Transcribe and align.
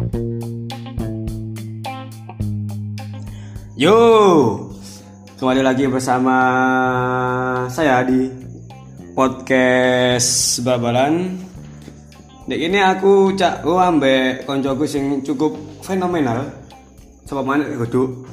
Yo, 0.00 0.08
kembali 5.36 5.60
lagi 5.60 5.84
bersama 5.92 6.40
saya 7.68 8.00
di 8.08 8.32
podcast 9.12 10.64
Babalan. 10.64 11.36
Dek 12.48 12.64
ini 12.64 12.80
aku 12.80 13.36
cak 13.36 13.60
oh 13.68 13.76
ambek 13.76 14.48
koncoku 14.48 14.88
sing 14.88 15.20
cukup 15.20 15.52
fenomenal. 15.84 16.48
Coba 17.28 17.44
mana 17.44 17.68
kudu? 17.68 18.24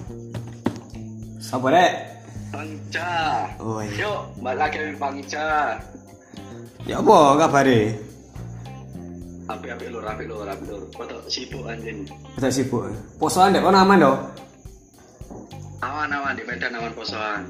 Sapa 1.43 1.67
dek? 1.75 1.91
Panca. 2.47 3.43
Oh. 3.59 3.83
Yuk, 3.83 4.39
balik 4.39 4.71
lagi 4.71 4.87
dengan 4.87 5.03
Panca. 5.03 5.75
Ya 6.87 7.03
apa 7.03 7.43
kabare? 7.43 8.07
Api-api 9.47 9.85
lur, 9.87 10.03
api 10.03 10.23
lur, 10.27 10.43
api 10.43 10.63
lur. 10.67 10.83
Tak 10.91 11.31
sibuk 11.31 11.63
anjing. 11.63 12.03
Kita 12.35 12.51
sibuk. 12.51 12.91
Posoan 13.15 13.55
dek 13.55 13.63
kono 13.63 13.79
aman 13.79 13.97
dong. 14.03 14.19
Awan-awan 15.79 16.35
di 16.35 16.43
Medan 16.43 16.75
awan 16.75 16.91
posoan. 16.91 17.41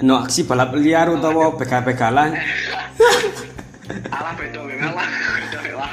No 0.00 0.24
aksi 0.24 0.48
balap 0.48 0.72
liar 0.76 1.12
utawa 1.12 1.52
begal-begalan. 1.56 2.32
Alah 4.16 4.34
bedo 4.34 4.64
lah. 4.66 5.06
Bedo 5.40 5.58
memang 5.62 5.86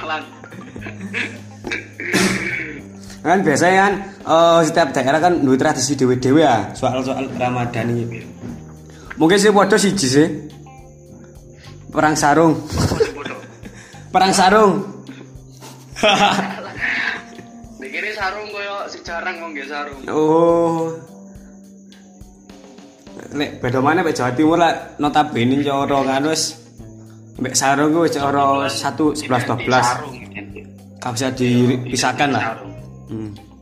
kan 3.24 3.40
biasanya 3.40 3.78
kan 3.80 3.94
eh, 4.28 4.60
setiap 4.68 4.88
daerah 4.92 5.20
kan 5.24 5.34
duwe 5.40 5.56
tradisi 5.56 5.96
dewe-dewe 5.96 6.44
ya 6.44 6.76
soal-soal 6.76 7.24
Ramadan 7.40 7.88
ini. 7.96 8.20
Mungkin 9.16 9.38
sih 9.40 9.52
podo 9.56 9.80
siji 9.80 10.08
sih. 10.12 10.28
Perang 11.88 12.20
sarung. 12.20 12.60
Perang 14.12 14.34
sarung. 14.36 14.93
Dikira 17.80 18.10
sarung 18.16 18.48
koyo 18.52 18.76
si 18.92 19.00
jarang 19.04 19.36
nggih 19.40 19.68
sarung. 19.68 20.00
oh. 20.12 20.92
Lek 23.34 23.64
beda 23.64 23.80
mana 23.82 24.06
mek 24.06 24.14
Jawa 24.14 24.32
Timur 24.36 24.58
lah 24.60 24.74
notabene 25.02 25.64
cara 25.64 26.00
kan 26.06 26.28
wis 26.28 26.60
mek 27.40 27.56
sarung 27.56 27.96
wis 28.04 28.14
cara 28.14 28.68
1 28.68 28.70
11 28.70 29.26
12. 29.26 29.68
Sarung. 29.70 30.16
Gak 31.00 31.12
bisa 31.16 31.28
dipisahkan 31.36 32.30
lah. 32.32 32.44
Sarung. 32.56 32.74
Hmm. 33.12 33.53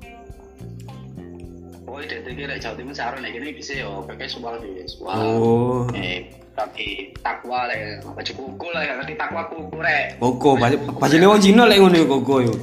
Identik 2.31 2.47
kira 2.47 2.63
Jawa 2.63 2.75
Timur 2.79 2.95
sarung 2.95 3.19
nek 3.19 3.35
kene 3.35 3.51
bisa 3.51 3.75
yo 3.75 4.07
pakai 4.07 4.23
suwal 4.23 4.55
di 4.63 4.87
suwal. 4.87 5.19
Oh. 5.19 5.83
Eh, 5.91 6.31
tapi 6.55 7.11
takwa 7.19 7.67
lah, 7.67 7.99
baju 8.07 8.31
kuku 8.31 8.67
lah, 8.71 8.87
gak 8.87 8.97
ngerti 9.03 9.13
takwa 9.19 9.41
kuku 9.51 9.77
rek. 9.83 10.15
Koko, 10.15 10.55
bajune 10.95 11.27
wong 11.27 11.43
Cina 11.43 11.67
lek 11.67 11.83
ngono 11.83 12.07
koko 12.07 12.35
yo. 12.39 12.53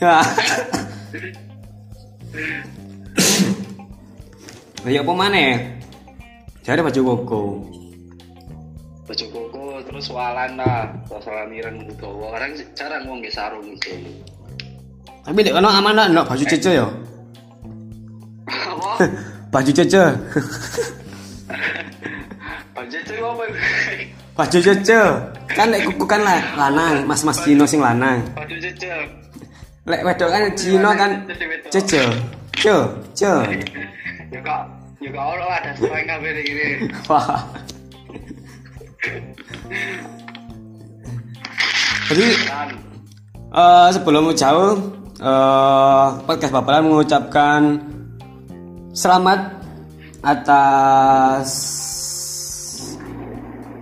Ya. 0.00 0.24
Ya 4.82 4.98
apa 4.98 5.12
maneh? 5.14 5.78
Jare 6.66 6.82
baju 6.82 7.00
koko. 7.12 7.42
baju 9.06 9.26
koko 9.28 9.64
terus 9.84 10.08
walan 10.08 10.56
lah 10.56 10.88
walan 11.06 11.52
ireng 11.52 11.84
gawa 12.00 12.32
kadang 12.32 12.56
jarang 12.72 13.04
wong 13.04 13.20
sarung 13.28 13.62
gitu 13.76 13.92
Tapi 15.22 15.38
dek 15.44 15.54
kono 15.54 15.68
aman 15.68 15.92
lah, 15.94 16.06
ndok 16.08 16.32
baju 16.32 16.44
cece 16.48 16.72
yo. 16.72 17.11
Baju 19.52 19.70
cece. 19.72 20.04
baju 22.72 22.96
itu 22.96 23.14
apa 23.20 23.44
Baju 24.32 24.58
cece. 24.64 25.00
Kan 25.52 25.68
lek 25.68 25.84
kuku 25.92 26.04
kan 26.08 26.24
lah 26.24 26.40
lanang, 26.56 27.04
mas-mas 27.04 27.36
Cina 27.44 27.68
sing 27.68 27.84
lanang. 27.84 28.24
baju 28.32 28.56
cecil 28.56 28.98
Lek 29.84 30.00
wedok 30.06 30.30
kan 30.32 30.42
Cina 30.56 30.90
kan 30.96 31.10
cece. 31.68 32.02
Ce, 32.56 32.76
ce. 33.16 33.32
ya 34.32 34.38
kok 34.40 34.60
ya 35.02 35.08
kok 35.10 35.24
ora 35.34 35.44
ada 35.58 35.70
selain 35.74 36.04
kabeh 36.06 36.30
iki 36.40 36.54
Wah. 37.10 37.42
Jadi 42.12 42.28
Eh, 43.52 43.88
sebelum 43.92 44.32
jauh, 44.32 44.80
eh, 45.20 46.06
podcast 46.24 46.56
Bapalan 46.56 46.88
mengucapkan 46.88 47.84
selamat 48.92 49.64
atas 50.20 51.48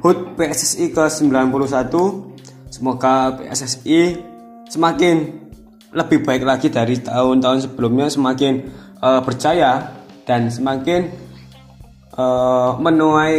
HUT 0.00 0.38
PSSI 0.38 0.94
ke-91. 0.94 1.92
Semoga 2.70 3.36
PSSI 3.36 4.16
semakin 4.70 5.16
lebih 5.90 6.22
baik 6.22 6.46
lagi 6.46 6.70
dari 6.70 6.96
tahun-tahun 7.02 7.66
sebelumnya, 7.68 8.06
semakin 8.06 8.70
eh, 9.02 9.20
berjaya 9.26 9.90
dan 10.24 10.46
semakin 10.46 11.10
eh, 12.14 12.70
menuai 12.78 13.34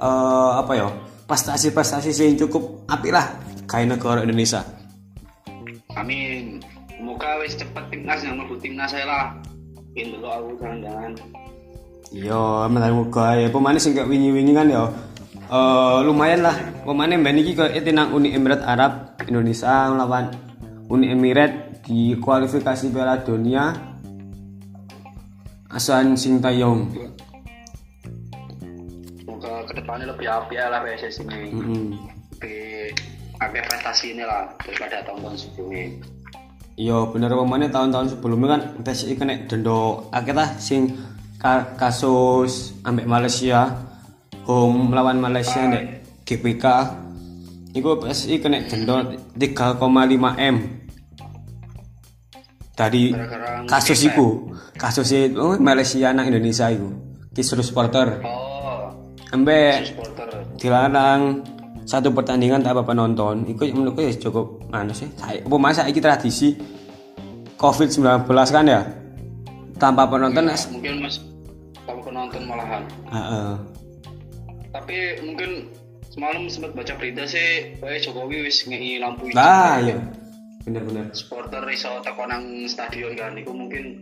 eh, 0.00 0.52
apa 0.56 0.72
ya 0.72 0.88
prestasi-prestasi 1.28 2.10
yang 2.16 2.40
cukup 2.48 2.88
apik 2.88 3.12
lah 3.12 3.28
kayak 3.68 3.96
negara 3.96 4.24
Indonesia. 4.24 4.64
amin 5.94 6.58
semoga 6.90 7.38
wis 7.38 7.54
cepet 7.54 7.84
timnas 7.86 8.20
yang 8.26 8.34
mlebu 8.34 8.58
timnas 8.58 8.90
saya 8.90 9.06
lah 9.06 9.24
pin 9.94 10.10
dulu 10.10 10.26
aku 10.26 10.48
jangan-jangan 10.58 11.14
Iya, 12.14 12.70
menurut 12.70 13.10
muga 13.10 13.34
ya 13.34 13.50
pemain 13.50 13.74
sing 13.74 13.90
kayak 13.90 14.06
wingi-wingi 14.06 14.54
kan 14.54 14.70
ya 14.70 14.86
eh, 15.50 15.98
lumayan 16.06 16.46
lah. 16.46 16.54
Pemain 16.86 17.10
mbak 17.10 17.34
niki 17.34 17.52
ke 17.58 17.74
itu 17.74 17.90
nang 17.90 18.14
Uni 18.14 18.30
Emirat 18.30 18.62
Arab 18.62 19.18
Indonesia 19.26 19.90
melawan 19.90 20.30
Uni 20.86 21.10
Emirat 21.10 21.82
di 21.82 22.14
kualifikasi 22.20 22.92
Piala 22.92 23.18
Dunia 23.24 23.72
Asan 25.74 26.14
Sintayong. 26.14 26.86
semoga 29.18 29.66
ke 29.66 29.72
depannya 29.74 30.06
lebih 30.14 30.28
api 30.30 30.54
lah 30.54 30.80
PSSI 30.86 31.24
ini. 31.26 31.50
Lebih 32.38 32.94
pakai 33.42 33.60
prestasi 33.66 34.14
ini 34.14 34.22
lah 34.22 34.54
daripada 34.62 35.02
tahun-tahun 35.02 35.34
sebelumnya 35.34 35.98
Iya 36.74 37.06
bener 37.14 37.30
pemainnya 37.30 37.70
tahun-tahun 37.70 38.18
sebelumnya 38.18 38.58
kan 38.58 38.62
PSI 38.82 39.14
kena 39.14 39.46
dendo 39.46 40.10
akhirnya 40.10 40.58
sing 40.58 40.90
ka- 41.38 41.78
kasus 41.78 42.74
ambek 42.82 43.06
Malaysia 43.06 43.70
home 44.42 44.90
melawan 44.90 45.22
Malaysia 45.22 45.62
nek 45.70 46.02
GPK 46.26 46.64
Iku 47.74 47.98
PSI 47.98 48.38
kena 48.38 48.62
dendo 48.70 49.02
3,5 49.34 50.38
M. 50.38 50.56
Dari 52.74 53.10
kasus 53.66 53.98
ngefans. 54.02 54.10
iku 54.14 54.28
kasus 54.78 55.10
itu 55.10 55.58
Malaysia 55.58 56.10
nang 56.14 56.26
Indonesia 56.26 56.70
iku 56.70 56.90
kisruh 57.34 57.66
supporter 57.66 58.22
oh. 58.22 58.94
Ambek 59.34 59.90
supporter 59.90 60.26
dilarang 60.58 61.42
satu 61.82 62.14
pertandingan 62.14 62.62
tanpa 62.62 62.86
penonton. 62.86 63.42
Itu 63.50 63.66
menurutku 63.74 64.06
ya 64.06 64.14
cukup 64.22 64.63
anu 64.74 64.90
sih 64.90 65.06
saya 65.14 65.38
apa 65.40 65.56
masa 65.56 65.86
ini 65.86 66.02
tradisi 66.02 66.58
covid 67.54 67.88
19 67.88 68.26
kan 68.50 68.66
ya? 68.66 68.82
Tanpa 69.74 70.06
penonton 70.06 70.46
Ya, 70.50 70.58
mungkin 70.70 71.02
mas 71.02 71.18
kamu 71.86 72.00
penonton 72.02 72.42
malahan. 72.46 72.82
Heeh. 73.10 73.52
tapi 74.74 74.96
mungkin 75.22 75.70
semalam 76.10 76.50
sempat 76.50 76.74
baca 76.74 76.94
berita 76.98 77.22
sih 77.26 77.78
kayak 77.78 78.02
Jokowi 78.02 78.42
wis 78.46 78.66
ngei 78.66 78.98
lampu 78.98 79.30
hijau 79.30 79.38
nah 79.38 79.78
iya. 79.78 79.98
Bener-bener 80.66 81.12
supporter 81.14 81.60
iso 81.70 82.00
teko 82.00 82.24
nang 82.24 82.64
stadion 82.66 83.12
kan. 83.14 83.36
Itu 83.36 83.52
mungkin 83.52 84.00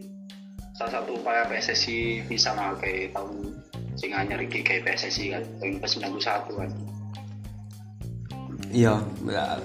salah 0.79 1.03
satu 1.03 1.19
upaya 1.19 1.45
PSSI 1.51 2.25
bisa 2.31 2.55
pakai 2.55 3.11
tahun 3.13 3.59
sing 3.99 4.15
anyar 4.15 4.41
iki 4.41 4.63
kayak 4.63 4.89
PSSI 4.89 5.37
kan 5.37 5.43
tahun 5.61 5.83
ke 5.83 5.89
91 5.91 6.57
kan 6.57 6.71
iya. 8.73 8.95
Ya. 9.25 9.61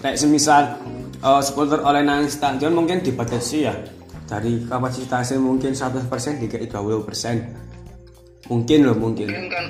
kayak 0.00 0.16
semisal 0.16 0.80
eh, 1.16 1.42
supporter 1.44 1.80
oleh 1.80 2.02
nang 2.02 2.26
stadion 2.26 2.72
mungkin 2.72 3.00
dibatasi 3.00 3.58
ya. 3.62 3.74
Dari 4.26 4.66
kapasitasnya 4.66 5.38
mungkin 5.38 5.70
100% 5.70 6.10
dikai 6.42 6.66
20% 6.66 8.50
mungkin 8.50 8.78
loh 8.82 8.96
mungkin. 8.98 9.30
Mungkin 9.30 9.46
kan 9.46 9.64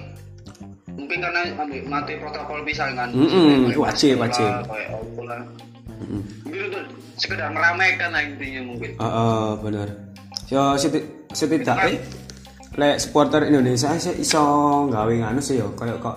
mungkin 0.97 1.19
karena 1.21 1.41
mati 1.85 2.17
protokol 2.17 2.65
bisa 2.65 2.89
kan. 2.95 3.13
Mm-mm, 3.13 3.69
Kayak 3.69 3.77
wajib, 3.77 4.15
wajib. 4.17 4.49
lah 5.29 5.41
mungkin 6.45 6.85
sekedar 7.17 7.53
meramaikan 7.53 8.13
lah 8.13 8.23
intinya 8.25 8.61
mungkin. 8.65 8.91
Heeh, 8.97 9.49
bener. 9.61 9.89
Yo 10.49 10.77
seti- 10.77 11.05
setidaknya 11.33 12.01
lek 12.77 12.97
supporter 13.01 13.49
Indonesia 13.49 13.93
sih 13.97 14.21
iso 14.21 14.45
gawe 14.89 15.09
nganu 15.09 15.41
sih 15.41 15.57
yo 15.57 15.73
kayak 15.77 15.97
kok 16.01 16.17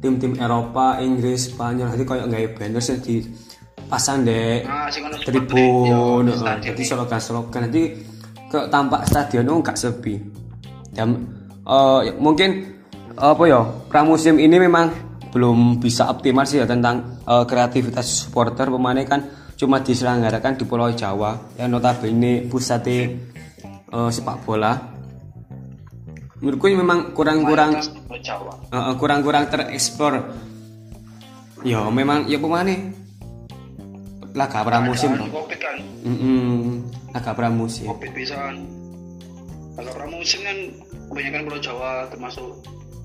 tim-tim 0.00 0.32
Eropa, 0.40 0.98
Inggris, 0.98 1.52
Spanyol. 1.52 1.92
Jadi 1.94 2.04
kayak 2.08 2.26
gawe 2.26 2.46
banner 2.56 2.82
sih 2.82 2.98
di 2.98 3.16
pasang 3.90 4.22
deh 4.22 4.62
nah 4.62 4.86
tribun, 5.26 6.30
jadi 6.62 6.82
slogan-slogan. 6.82 7.68
Nanti 7.68 7.82
ke 8.50 8.66
tampak 8.72 9.06
stadion 9.06 9.46
itu 9.46 9.54
nggak 9.60 9.76
sepi. 9.78 10.14
Dan 10.90 11.08
eh, 11.62 12.00
ya, 12.10 12.12
mungkin 12.16 12.80
apa 13.20 13.42
ya 13.44 13.60
pramusim 13.92 14.40
ini 14.40 14.56
memang 14.56 14.90
belum 15.30 15.78
bisa 15.78 16.10
optimal 16.10 16.48
sih 16.48 16.58
ya 16.58 16.66
tentang 16.66 17.20
eh, 17.22 17.44
kreativitas 17.44 18.26
supporter. 18.26 18.72
Pemainnya 18.72 19.06
kan 19.06 19.20
cuma 19.60 19.84
diselenggarakan 19.84 20.56
di 20.56 20.64
Pulau 20.64 20.90
Jawa. 20.96 21.36
Yang 21.60 21.68
notabene 21.68 22.48
pusatnya 22.48 23.30
uh, 23.92 24.10
sepak 24.10 24.46
bola 24.46 24.72
menurutku 26.40 26.72
ini 26.72 26.76
memang 26.80 27.12
kurang-kurang 27.12 27.76
uh, 28.72 28.94
kurang-kurang 28.96 29.52
tereksplor. 29.52 30.32
Ya 31.60 31.84
memang 31.92 32.24
ya 32.24 32.40
pemane 32.40 32.96
laga 34.32 34.64
pramusim. 34.64 35.12
Kan? 35.60 35.76
Mm 36.00 36.16
-mm, 36.16 36.64
laga 37.12 37.32
pramusim. 37.36 37.86
Covid 37.92 38.12
bisa 38.16 38.36
agak 39.76 39.94
pramusim 39.96 40.40
kan 40.44 40.58
kebanyakan 41.12 41.40
Pulau 41.48 41.60
Jawa 41.60 41.92
termasuk 42.12 42.48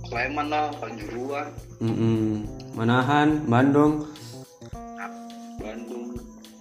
Sleman 0.05 0.47
lah 0.51 0.69
Panjuruan 0.79 1.47
mm 1.79 1.95
-mm. 1.95 2.23
Manahan 2.75 3.43
Bandung. 3.47 4.07
Bandung. 5.59 6.15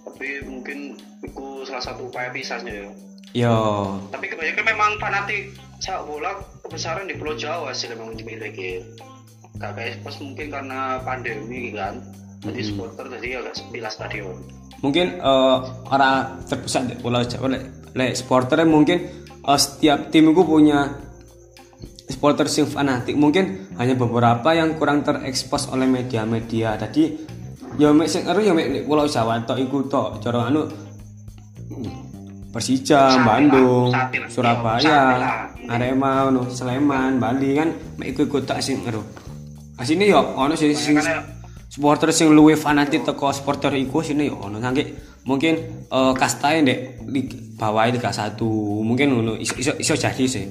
Tapi 0.07 0.27
mungkin 0.47 0.99
itu 1.23 1.45
salah 1.67 1.83
satu 1.83 2.11
upaya 2.11 2.31
pisahnya 2.31 2.71
ya. 2.71 2.87
Yo. 3.35 3.59
Tapi 4.15 4.31
kebanyakan 4.31 4.65
memang 4.67 4.91
fanatik 4.99 5.51
sepak 5.83 6.07
bola 6.07 6.54
kebesaran 6.65 7.05
di 7.05 7.13
Pulau 7.13 7.37
Jawa 7.37 7.69
sih 7.77 7.85
memang 7.93 8.17
dimiliki 8.17 8.81
gak 9.61 9.77
kayak 9.77 10.01
pas 10.01 10.17
mungkin 10.17 10.47
karena 10.49 10.99
pandemi 11.05 11.71
kan. 11.71 12.01
Jadi 12.41 12.61
supporter 12.61 13.09
jadi 13.09 13.41
agak 13.41 13.53
sepi 13.57 13.79
lah 13.81 13.93
stadion. 13.93 14.37
Mungkin 14.81 15.17
eh, 15.21 15.57
orang 15.93 16.45
terpusat 16.45 16.89
di 16.89 16.95
Pulau 16.97 17.21
Jawa 17.21 17.53
le, 17.53 17.59
le 17.93 18.13
supporternya 18.17 18.65
mungkin 18.65 18.97
eh, 19.29 19.59
setiap 19.61 20.09
tim 20.09 20.33
itu 20.33 20.41
punya 20.41 20.89
supporter 22.09 22.49
sing 22.49 22.65
fanatik. 22.69 23.17
Mungkin 23.17 23.77
hanya 23.77 23.97
beberapa 23.97 24.53
yang 24.53 24.77
kurang 24.77 25.05
terekspos 25.05 25.69
oleh 25.73 25.89
media-media. 25.89 26.77
Tadi 26.77 27.33
ya 27.81 27.93
mek 27.93 28.09
sing 28.09 28.29
ero 28.29 28.41
ya 28.41 28.53
mek 28.53 28.69
di 28.69 28.81
Pulau 28.85 29.09
Jawa 29.09 29.41
tok 29.41 29.57
iku 29.57 29.85
tok. 29.89 30.21
Cara 30.21 30.49
anu 30.49 30.69
Persija, 32.55 33.19
Bandung. 33.27 33.91
Surabaya. 34.31 35.51
Arema, 35.67 36.31
no, 36.31 36.47
Sleman, 36.47 37.19
Bali 37.19 37.51
kan 37.59 37.75
mek 37.99 38.15
iku 38.15 38.31
ikut 38.31 38.47
tak 38.47 38.63
sing 38.63 38.79
ero. 38.87 39.03
Asine 39.75 40.07
yo 40.07 40.23
ono 40.39 40.55
sing 40.55 40.71
sing 40.71 40.95
Makanya- 40.95 41.35
supporter 41.67 42.15
sing 42.15 42.31
luwih 42.31 42.55
fanatik 42.55 43.03
teko 43.03 43.35
supporter 43.35 43.75
iku 43.75 43.99
sini 43.99 44.31
yo 44.31 44.39
ono 44.39 44.63
sange 44.63 44.95
mungkin 45.27 45.83
eh 45.91 46.13
kastae 46.15 46.63
ndek 46.63 46.79
lig 47.11 47.27
bawah 47.59 47.91
Liga 47.91 48.15
1 48.15 48.39
mungkin 48.87 49.11
ngono 49.11 49.35
iso, 49.35 49.59
iso, 49.59 49.75
iso 49.75 49.93
jadi 49.99 50.23
sih 50.23 50.47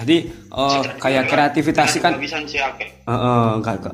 jadi 0.00 0.16
eh 0.32 0.80
kayak 0.96 1.28
kreativitas 1.28 2.00
kan 2.00 2.16
bisa 2.16 2.40
sih 2.48 2.56
akeh 2.56 2.88
heeh 3.04 3.48
enggak 3.60 3.76
ke 3.84 3.90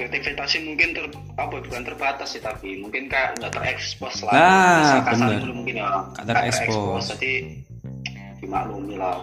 up 0.00 0.08
kreativitas 0.08 0.56
mungkin 0.64 0.88
ter 0.96 1.04
apa 1.36 1.60
bukan 1.60 1.82
terbatas 1.84 2.32
sih 2.32 2.40
tapi 2.40 2.80
mungkin 2.80 3.12
kayak 3.12 3.36
nggak 3.36 3.52
terekspos 3.52 4.24
lah. 4.24 4.32
Nah, 4.32 5.04
kasar 5.04 5.28
bener. 5.28 5.40
dulu 5.44 5.54
mungkin 5.60 5.74
ya. 5.84 5.88
Nggak 6.16 6.24
terekspos. 6.24 7.04
jadi 7.16 7.32
dimaklumi 8.40 8.96
lah. 8.96 9.20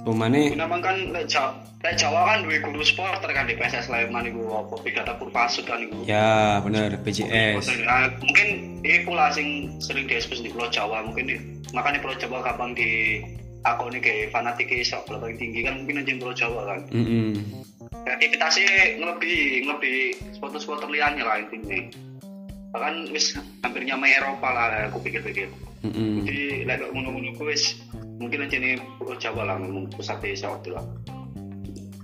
Pemane 0.00 0.56
memang 0.56 0.80
kan 0.80 0.96
lek 1.12 1.28
Jawa, 1.28 1.52
lek 1.84 2.00
Jawa 2.00 2.20
kan 2.24 2.38
dua 2.40 2.56
guru 2.64 2.80
supporter 2.80 3.36
kan 3.36 3.44
di 3.44 3.52
PSS 3.52 3.92
Sleman 3.92 4.32
itu 4.32 4.40
apa 4.48 4.74
Pigata 4.80 5.12
Purpasut 5.20 5.68
kan 5.68 5.76
itu 5.76 5.92
ya 6.08 6.56
bener 6.64 6.96
BJS 7.04 7.68
Nah, 7.84 8.08
mungkin 8.24 8.80
itu 8.80 9.12
lah 9.12 9.28
sing 9.28 9.76
sering 9.84 10.08
diekspos 10.08 10.40
di 10.40 10.48
Pulau 10.48 10.72
Jawa 10.72 11.04
mungkin 11.04 11.28
di- 11.28 11.44
makanya 11.76 12.00
Pulau 12.00 12.16
Jawa 12.16 12.40
kapan 12.40 12.72
di 12.72 13.20
aku 13.60 13.92
nih 13.92 14.00
kayak 14.00 14.32
fanatik 14.32 14.72
sok 14.80 15.04
paling 15.04 15.36
tinggi 15.36 15.68
kan 15.68 15.84
mungkin 15.84 16.00
aja 16.00 16.12
Pulau 16.16 16.32
Jawa 16.32 16.60
kan. 16.64 16.80
Mm 16.96 17.04
-mm. 17.04 17.30
Kreativitasnya 18.04 19.00
lebih 19.00 19.68
lebih 19.68 19.98
supporter-supporter 20.36 20.88
liannya 20.88 21.24
lah 21.24 21.36
intinya 21.40 21.78
bahkan 22.70 22.94
wis 23.10 23.34
hampir 23.66 23.82
nyamai 23.82 24.14
Eropa 24.14 24.48
lah 24.50 24.88
aku 24.88 25.02
pikir-pikir 25.02 25.50
Mm 25.80 25.96
-mm. 25.96 26.28
jadi 26.28 26.68
lek 26.68 26.92
ngono-ngono 26.92 27.32
ku 27.40 27.48
wis 27.48 27.80
mungkin 28.20 28.44
aja 28.44 28.60
nih 28.60 28.76
Jawa 29.16 29.48
lah 29.48 29.56
memang 29.56 29.88
pusatnya 29.88 30.36
sok 30.36 30.68
lah 30.76 30.84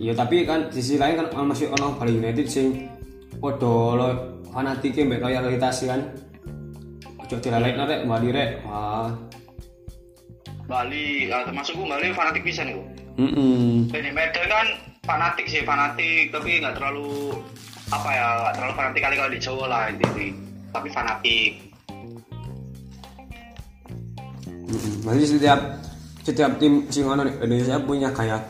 ya 0.01 0.17
tapi 0.17 0.49
kan 0.49 0.73
di 0.73 0.81
sisi 0.81 0.97
lain 0.97 1.21
kan 1.21 1.29
masih 1.45 1.69
ono 1.77 1.93
Bali 2.01 2.17
United 2.17 2.49
sing 2.49 2.89
podo 3.37 3.93
lo 3.93 4.09
fanatike 4.49 5.05
mbek 5.05 5.21
loyalitas 5.21 5.85
kan 5.85 6.09
ojo 7.21 7.37
dilalekno 7.37 7.85
rek 7.85 8.09
Bali 8.09 8.29
rek 8.33 8.51
wah 8.65 9.13
Bali 10.65 11.29
ah, 11.29 11.45
termasuk 11.47 11.79
gue 11.79 11.87
Bali 11.87 12.11
fanatik 12.11 12.43
bisa 12.43 12.67
nih 12.67 12.75
gua. 12.75 12.87
mm 13.23 13.31
-mm. 13.31 13.71
Jadi 13.93 14.09
Medan 14.11 14.47
kan 14.51 14.67
fanatik 15.07 15.47
sih 15.47 15.63
fanatik 15.63 16.35
tapi 16.35 16.59
nggak 16.59 16.75
terlalu 16.77 17.33
apa 17.95 18.09
ya 18.11 18.27
nggak 18.43 18.55
terlalu 18.59 18.75
fanatik 18.75 19.01
kali 19.07 19.15
kalau 19.15 19.31
di 19.31 19.41
Jawa 19.41 19.65
lah 19.71 19.83
intinya 19.89 20.27
tapi 20.75 20.89
fanatik. 20.93 21.53
Berarti 25.07 25.25
setiap 25.25 25.61
setiap 26.27 26.51
tim 26.59 26.85
sing 26.91 27.07
ono 27.07 27.23
Indonesia 27.23 27.79
punya 27.79 28.11
kayak 28.11 28.43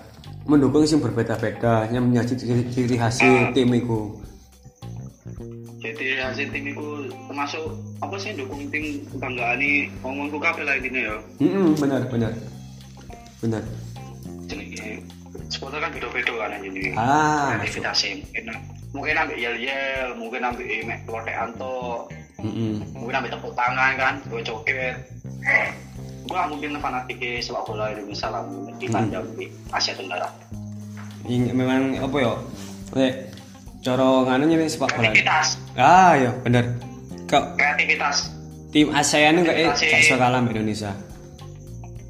mendukung 0.48 0.88
sing 0.88 1.04
berbeda-beda 1.04 1.90
yang 1.92 2.08
menjadi 2.08 2.34
ciri, 2.38 2.62
ciri 2.72 2.96
hasil 2.96 3.52
tim 3.52 3.68
iku. 3.76 4.16
jadi 5.76 6.18
hasil 6.18 6.50
tim 6.50 6.66
itu 6.66 6.86
termasuk 7.30 7.62
apa 8.02 8.16
sih 8.18 8.34
dukung 8.34 8.58
tim 8.74 9.06
kebanggaan 9.06 9.60
ini 9.62 9.86
ngomongku 10.02 10.34
kabel 10.42 10.66
lah 10.66 10.74
intinya 10.82 10.98
ya 10.98 11.16
Mm 11.38 11.78
benar 11.78 12.02
benar. 12.10 12.32
Benar. 13.38 13.62
jadi 14.50 14.98
supporter 15.48 15.78
kan 15.78 15.90
beda-beda 15.90 16.32
kan 16.36 16.58
jadi 16.58 16.82
Ah, 16.94 17.54
aktivitasnya 17.54 18.10
mungkin 18.20 18.44
mungkin 18.92 19.14
ambil 19.16 19.36
yel 19.36 19.56
yel 19.56 20.08
mungkin 20.14 20.40
ambil 20.42 20.64
mek 20.82 21.00
lotek 21.04 21.36
anto 21.36 22.06
Mm-mm. 22.36 22.84
mungkin 22.92 23.14
ambil 23.16 23.30
tepuk 23.32 23.52
tangan 23.52 23.92
kan 23.94 24.14
gue 24.24 24.40
joget 24.40 24.96
gua 26.26 26.46
mungkin 26.46 26.74
fanatik 26.76 27.22
sepak 27.38 27.62
bola 27.64 27.88
Indonesia 27.88 28.28
lah 28.28 28.42
di 28.76 28.86
Tanjung 28.86 29.26
di 29.34 29.46
Asia 29.70 29.94
Tenggara 29.94 30.26
Ing- 31.24 31.50
memang 31.50 31.94
apa 31.96 32.16
ya? 32.16 32.32
Lek 32.92 33.14
cara 33.80 34.06
nganu 34.24 34.44
nih 34.46 34.66
sepak 34.66 34.90
bola. 34.90 35.06
kreativitas 35.06 35.46
Ah, 35.74 36.14
ya 36.14 36.30
benar. 36.40 36.66
Kok 37.26 37.54
kreativitas 37.54 38.30
tim 38.68 38.90
ASEAN 38.90 39.40
enggak 39.40 39.56
eh 39.56 39.70
gak 39.70 40.18
kalah 40.18 40.42
Indonesia. 40.42 40.92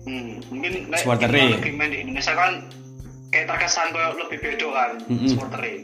hmm, 0.03 0.49
mungkin 0.49 0.71
Supporter 0.97 1.29
lebih 1.29 1.73
main 1.75 1.91
di 1.91 1.99
Indonesia 2.03 2.33
kan 2.33 2.53
kayak 3.29 3.47
terkesan 3.47 3.91
kayak 3.91 4.11
lebih 4.17 4.39
beda 4.41 4.69
kan 4.69 4.91
Mm-mm. 5.05 5.29
supporter 5.29 5.61
e. 5.63 5.75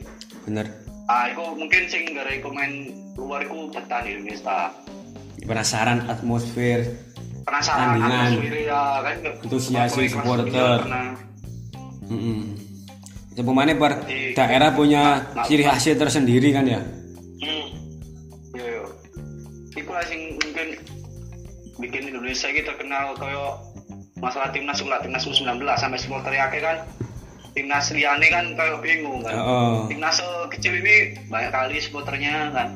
Bener. 0.42 0.66
ah 1.04 1.26
itu 1.26 1.42
mungkin 1.52 1.82
sing 1.86 2.02
gara 2.10 2.30
iku 2.30 2.48
main 2.48 2.72
luar 3.14 3.42
iku 3.42 3.68
betah 3.68 4.00
di 4.00 4.14
Indonesia 4.14 4.70
Penasaran 5.38 6.06
atmosfer. 6.06 6.86
penasaran 7.42 7.98
Tandingan. 7.98 8.30
atmosfer 8.30 8.54
ya 8.62 8.82
kan 9.02 9.16
Antusiasi 9.42 10.02
supporter. 10.06 10.78
pernah. 10.80 11.06
Mm-mm. 12.04 12.40
Ya 13.32 13.42
pemainnya 13.42 13.74
per 13.74 13.92
Jadi- 14.04 14.32
daerah 14.32 14.70
punya 14.70 15.02
Nah, 15.32 15.42
ciri 15.42 15.64
khasnya 15.64 15.98
tersendiri 15.98 16.52
kan 16.52 16.62
ya. 16.64 16.78
Hmm. 17.40 17.66
Yo 18.52 18.62
yo. 18.62 18.84
Iku 19.74 19.90
lah 19.90 20.04
sing 20.04 20.36
mungkin 20.36 20.78
bikin 21.80 22.02
Indonesia 22.06 22.46
kita 22.46 22.72
kenal 22.76 23.16
kayak 23.16 23.52
masalah 24.22 24.54
timnas 24.54 24.78
lah 24.78 25.02
timnas 25.02 25.26
U19 25.26 25.42
sampai 25.74 25.98
supporter 25.98 26.30
kan 26.30 26.86
timnas 27.52 27.92
liane 27.92 28.26
kan 28.32 28.44
kayak 28.56 28.80
bingung 28.80 29.20
kan. 29.24 29.36
Heeh. 29.36 29.74
Timnas 29.92 30.18
kecil 30.52 30.80
ini 30.80 31.16
banyak 31.28 31.50
kali 31.52 31.76
supporternya 31.80 32.52
kan. 32.52 32.68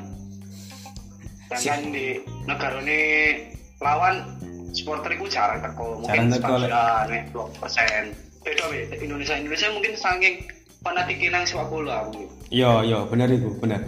Dan 1.47 1.59
kan 1.63 1.79
di 1.93 2.19
negara 2.43 2.77
ini 2.83 2.99
lawan 3.79 4.37
supporter 4.75 5.15
itu 5.15 5.25
jarang 5.31 5.63
teko 5.63 6.03
mungkin 6.03 6.33
sebagian 6.33 7.29
dua 7.33 7.47
persen. 7.57 8.13
Beda 8.45 8.65
Be. 8.71 8.87
Indonesia 9.03 9.35
Indonesia 9.35 9.67
mungkin 9.75 9.93
saking 9.99 10.35
fanatikin 10.79 11.35
nang 11.35 11.43
sepak 11.43 11.67
bola 11.67 12.07
mungkin. 12.07 12.31
Iya, 12.47 12.85
iya, 12.87 12.99
benar 13.03 13.27
itu, 13.27 13.51
benar. 13.59 13.83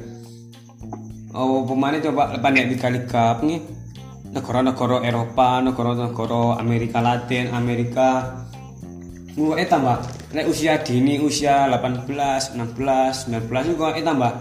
Oh, 1.31 1.63
pemainnya 1.63 2.09
coba 2.09 2.35
lepas 2.35 2.51
lihat 2.51 2.67
di 2.67 2.75
kali 2.75 2.99
cup 3.07 3.39
nih. 3.45 3.63
Negara-negara 4.29 5.07
Eropa, 5.07 5.63
negara-negara 5.63 6.59
Amerika 6.59 6.99
Latin, 6.99 7.55
Amerika. 7.55 8.09
Gua 9.37 9.55
eh 9.55 9.69
tambah, 9.69 10.03
lek 10.29 10.45
usia 10.45 10.77
dini, 10.85 11.17
usia 11.17 11.65
18, 11.65 12.53
16, 12.53 13.33
19 13.33 13.73
itu 13.73 13.83
eh 13.97 14.05
tambah 14.05 14.31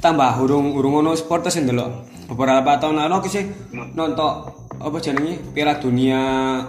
tambah 0.00 0.30
hurung 0.40 0.72
hurung 0.72 1.04
ono 1.04 1.12
supporter 1.12 1.52
sih 1.52 1.60
dulu 1.60 1.84
beberapa 2.24 2.80
tahun 2.80 3.04
lalu 3.04 3.14
aku 3.20 3.28
sih 3.28 3.44
nonton 3.74 4.48
apa 4.80 4.96
jenenge? 4.96 5.36
Piala 5.52 5.76
Dunia 5.76 6.20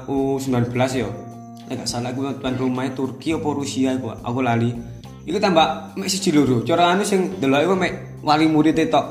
U19 0.04 0.68
yo. 1.00 1.08
Nek 1.72 1.80
gak 1.80 1.88
salah 1.88 2.12
aku 2.12 2.28
tuan 2.44 2.60
rumahnya 2.60 2.92
Turki 2.92 3.32
apa 3.32 3.48
Rusia 3.56 3.96
aku 3.96 4.12
aku 4.20 4.40
lali. 4.44 4.76
Iku 5.24 5.40
tambah 5.40 5.96
mek 5.96 6.12
siji 6.12 6.36
loro. 6.36 6.60
Cara 6.68 6.92
anu 6.92 7.08
sing 7.08 7.40
delok 7.40 7.64
iku 7.64 7.74
mek 7.80 8.20
wali 8.20 8.52
murid 8.52 8.76
tok. 8.92 9.06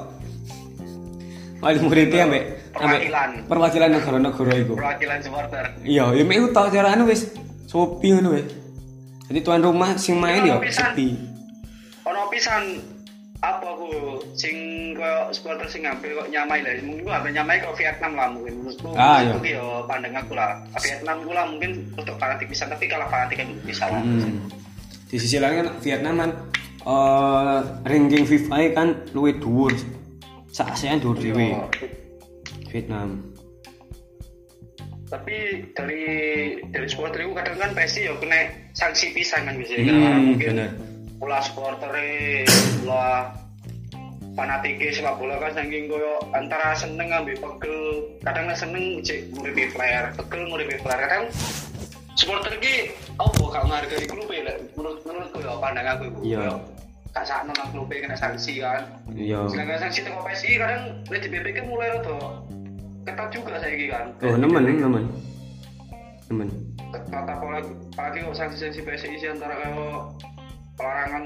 Wali 1.65 1.81
murid 1.81 2.13
ambek 2.13 2.45
ambek 2.77 3.01
Perwakilan. 3.01 3.31
perwakilan 3.49 3.89
negara-negara 3.97 4.53
iku. 4.61 4.75
Perwakilan 4.77 5.19
supporter. 5.25 5.65
iya 5.81 6.13
ya 6.13 6.23
mek 6.29 6.53
tok 6.53 6.69
cara 6.69 6.93
anu 6.93 7.09
wis 7.09 7.33
sepi 7.71 8.13
ngono 8.13 8.37
wis 8.37 8.45
jadi 9.31 9.39
tuan 9.41 9.63
rumah 9.63 9.95
sing 9.95 10.19
main 10.19 10.43
yo 10.43 10.59
Ono 10.59 10.65
pisan. 10.67 10.91
sepi 10.91 11.09
Ono 12.03 12.23
pisan 12.29 12.63
apa 13.41 13.65
aku 13.65 13.89
sing 14.37 14.53
koyo 14.93 15.33
supporter 15.33 15.65
sing 15.65 15.89
ngambil 15.89 16.13
kok 16.13 16.29
nyamai 16.29 16.61
lah 16.61 16.77
mungkin 16.85 17.09
gua 17.09 17.15
ambil 17.25 17.33
nyamai 17.33 17.57
kok 17.57 17.73
Vietnam 17.73 18.13
lah 18.13 18.29
mungkin 18.29 18.53
menurutku 18.61 18.93
Ah, 18.93 19.25
itu 19.25 19.57
yo 19.57 19.81
pandang 19.89 20.13
aku 20.13 20.37
lah 20.37 20.61
Vietnam 20.77 21.25
gua 21.25 21.35
lah 21.41 21.47
mungkin 21.49 21.71
untuk 21.97 22.21
fanatik 22.21 22.53
bisa 22.53 22.69
tapi 22.69 22.85
kalau 22.85 23.09
fanatik 23.09 23.41
kan 23.41 23.49
bisa 23.65 23.89
lah 23.89 24.03
Hmm. 24.03 24.45
Di 25.09 25.17
sisi 25.17 25.41
lain 25.41 25.65
kan 25.65 25.69
Vietnam 25.81 26.15
kan 26.19 26.31
eh, 26.85 27.59
ranking 27.83 28.25
FIFA 28.25 28.55
-nya 28.57 28.69
kan 28.73 28.89
luwih 29.11 29.35
dhuwur. 29.41 29.73
Sak 30.51 30.71
ASEAN 30.71 31.01
dhuwur 31.01 31.17
dhewe. 31.17 31.55
Vietnam. 32.69 33.25
tapi 35.11 35.67
dari 35.75 36.07
dari 36.71 36.87
supporter 36.87 37.27
itu 37.27 37.35
kadang 37.35 37.59
kan 37.59 37.71
pasti 37.75 38.07
yo 38.07 38.15
kena 38.23 38.47
sanksi 38.81 39.13
pisan 39.13 39.45
kan 39.45 39.55
bisa 39.55 39.77
Hmm, 39.77 40.33
mungkin 40.33 40.57
bener. 40.57 40.71
ulah 41.21 41.41
supporter 41.45 41.93
ulah 42.81 43.29
fanatik 44.33 44.81
sepak 44.89 45.21
bola 45.21 45.37
kan 45.37 45.53
saking 45.53 45.85
koyo 45.85 46.17
antara 46.33 46.73
seneng 46.73 47.13
ambil 47.13 47.37
pegel 47.37 47.77
kadang 48.25 48.49
lah 48.49 48.57
seneng 48.57 49.05
cek 49.05 49.29
nguripi 49.31 49.69
player 49.69 50.09
pegel 50.17 50.49
nguripi 50.49 50.81
player 50.81 51.01
kadang 51.05 51.25
supporter 52.17 52.57
ki 52.57 52.89
apa 53.21 53.37
gak 53.37 53.65
menghargai 53.69 54.07
klub 54.09 54.29
ya 54.33 54.57
menurut 54.73 54.99
menurutku 55.05 55.39
ya 55.45 55.53
pandang 55.61 55.87
aku 55.87 56.03
ibu 56.09 56.19
Iya. 56.25 56.57
gak 57.13 57.25
sakno 57.29 57.53
nang 57.53 57.69
klub 57.69 57.93
kena 57.93 58.17
sanksi 58.17 58.65
kan 58.65 58.83
Iya. 59.13 59.45
sedangkan 59.45 59.77
sanksi 59.77 60.09
teko 60.09 60.25
PSI 60.25 60.51
kadang 60.57 60.83
di 61.05 61.29
BPK 61.29 61.59
mulai 61.69 61.93
rada 61.93 62.17
ketat 63.05 63.29
juga 63.29 63.61
saya 63.61 63.77
kan 63.93 64.07
Oh, 64.25 64.37
nemen, 64.41 64.63
nemen. 64.73 65.05
Nemen. 66.31 66.49
ketat 66.91 67.27
apalagi 67.27 67.75
apalagi 67.95 68.19
kok 68.23 68.39
sanksi-sanksi 68.39 68.81
PSI 68.87 69.19
sih 69.19 69.31
antara 69.31 69.55
kalau 69.63 70.15
pelarangan 70.75 71.25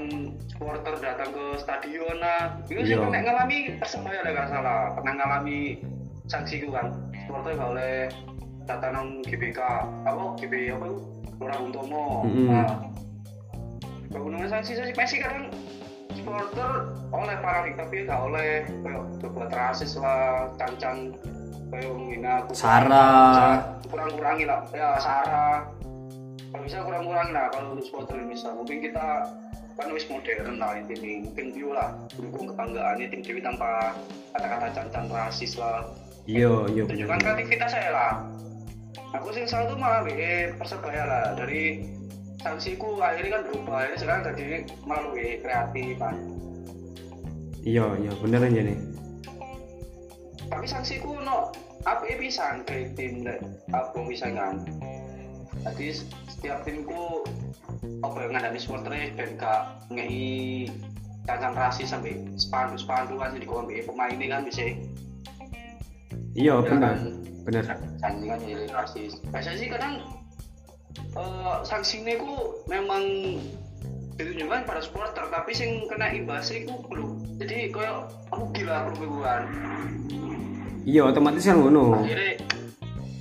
supporter 0.49 0.93
datang 0.97 1.29
ke 1.29 1.45
stadion 1.57 2.17
nah 2.17 2.57
itu 2.65 2.81
sih 2.85 2.97
Iya. 2.97 3.05
pernah 3.05 3.21
ngalami 3.21 3.57
persebaya 3.77 4.19
lah 4.25 4.31
gak 4.33 4.49
salah. 4.49 4.81
Pernah 4.97 5.13
ngalami 5.15 5.59
sanksi 6.25 6.53
itu 6.59 6.69
kan. 6.69 6.89
Supporter 7.25 7.53
gak 7.53 7.69
boleh 7.69 7.97
datang 8.65 8.91
nang 8.93 9.07
GBK 9.21 9.59
apa 10.09 10.21
GB 10.41 10.53
apa 10.73 10.85
itu? 10.89 10.97
Lurah 11.37 11.59
Untomo 11.61 12.05
Mm-mm. 12.25 12.47
nah 12.49 12.69
penggunaan 14.09 14.47
sanksi 14.49 14.73
sanksi 14.73 14.93
PSI 14.95 15.17
kadang 15.21 15.45
supporter 16.17 16.69
oleh 17.13 17.35
paranik 17.41 17.73
tapi 17.77 18.05
gak 18.05 18.21
oleh. 18.21 18.65
Berbuat 19.21 19.49
rasis 19.53 19.97
lah 19.97 20.49
cancang 20.57 21.13
kayak 21.75 21.91
menghina 21.91 22.31
aku 22.41 22.51
Sara. 22.55 23.07
kurang-kurangi 23.91 24.47
lah. 24.47 24.63
Ya 24.71 24.95
Sara 24.97 25.67
kalau 26.55 26.63
bisa 26.63 26.79
kurang-kurangi 26.87 27.31
lah 27.35 27.51
kalau 27.51 27.75
untuk 27.75 27.83
supporter 27.83 28.23
bisa 28.31 28.47
mungkin 28.55 28.79
kita 28.79 29.27
kan 29.75 29.91
wis 29.91 30.07
modern 30.07 30.55
lah 30.55 30.71
ini 30.79 31.27
mungkin 31.27 31.51
view 31.51 31.75
lah. 31.75 31.91
Dukung 32.15 32.47
kebanggaan 32.47 33.03
tim 33.11 33.19
Dewi 33.19 33.43
tanpa 33.43 33.91
kata-kata 34.31 34.71
cancang 34.71 35.11
rasis 35.11 35.59
lah. 35.59 35.83
Iya, 36.25 36.71
iya. 36.71 36.83
tunjukkan 36.87 37.19
kreativitas 37.21 37.69
saya 37.75 37.91
lah. 37.91 38.13
Aku 39.19 39.35
sih 39.35 39.43
salah 39.45 39.67
tuh 39.69 39.77
malah 39.77 40.01
WE 40.07 40.55
persebaya 40.55 41.03
lah. 41.03 41.25
Dari 41.35 41.85
sanksiku 42.39 42.97
akhirnya 43.03 43.37
kan 43.37 43.41
berubah 43.51 43.79
ini 43.91 43.97
sekarang 43.99 44.21
jadi 44.31 44.63
malah 44.87 45.11
WE 45.11 45.43
kreatif 45.43 45.99
kan. 45.99 46.15
Iya, 47.65 47.85
iya, 47.99 48.11
bener 48.23 48.41
aja 48.47 48.61
nih. 48.63 48.79
tapi 50.45 50.69
sanksiku 50.69 51.17
no 51.25 51.49
apa 51.85 52.03
bisa 52.17 52.65
ke 52.65 52.89
tim 52.97 53.21
apa 53.69 53.97
bisa 54.09 54.29
kan 54.33 54.65
jadi 55.65 55.97
setiap 56.29 56.61
timku 56.65 57.25
apa 58.05 58.17
yang 58.21 58.31
ngadani 58.37 58.59
supporternya 58.61 59.13
dan 59.17 59.29
gak 59.37 59.61
ngei 59.89 60.69
cancang 61.25 61.57
rasis 61.57 61.89
sampai 61.89 62.21
spandu 62.37 62.77
spandu 62.77 63.17
kan 63.17 63.33
jadi 63.33 63.45
kawan 63.49 63.65
pemain 63.69 64.13
ini 64.13 64.29
kan 64.29 64.45
bisa. 64.45 64.77
Iya, 66.37 66.61
bener. 66.61 67.17
Bener. 67.45 67.63
sanksi 67.97 68.25
kan 68.29 68.37
jadi 68.45 68.65
rasis. 68.69 69.11
Biasanya 69.33 69.57
sih 69.57 69.69
kadang 69.73 69.93
eh, 71.17 71.57
sanksinya 71.65 72.13
ku 72.21 72.61
memang 72.69 73.03
ditunjukkan 74.15 74.69
pada 74.69 74.81
supporter 74.85 75.25
tapi 75.33 75.51
sing 75.51 75.89
kena 75.89 76.13
imbasnya 76.13 76.69
ku 76.69 76.79
belum 76.87 77.19
jadi 77.41 77.67
kayak 77.67 78.07
aku 78.31 78.47
gila 78.55 78.87
perburuan 78.87 79.43
Iya, 80.85 81.01
otomatis 81.09 81.41
kan 81.41 81.57
ngono. 81.57 81.97
akhirnya 81.97 82.37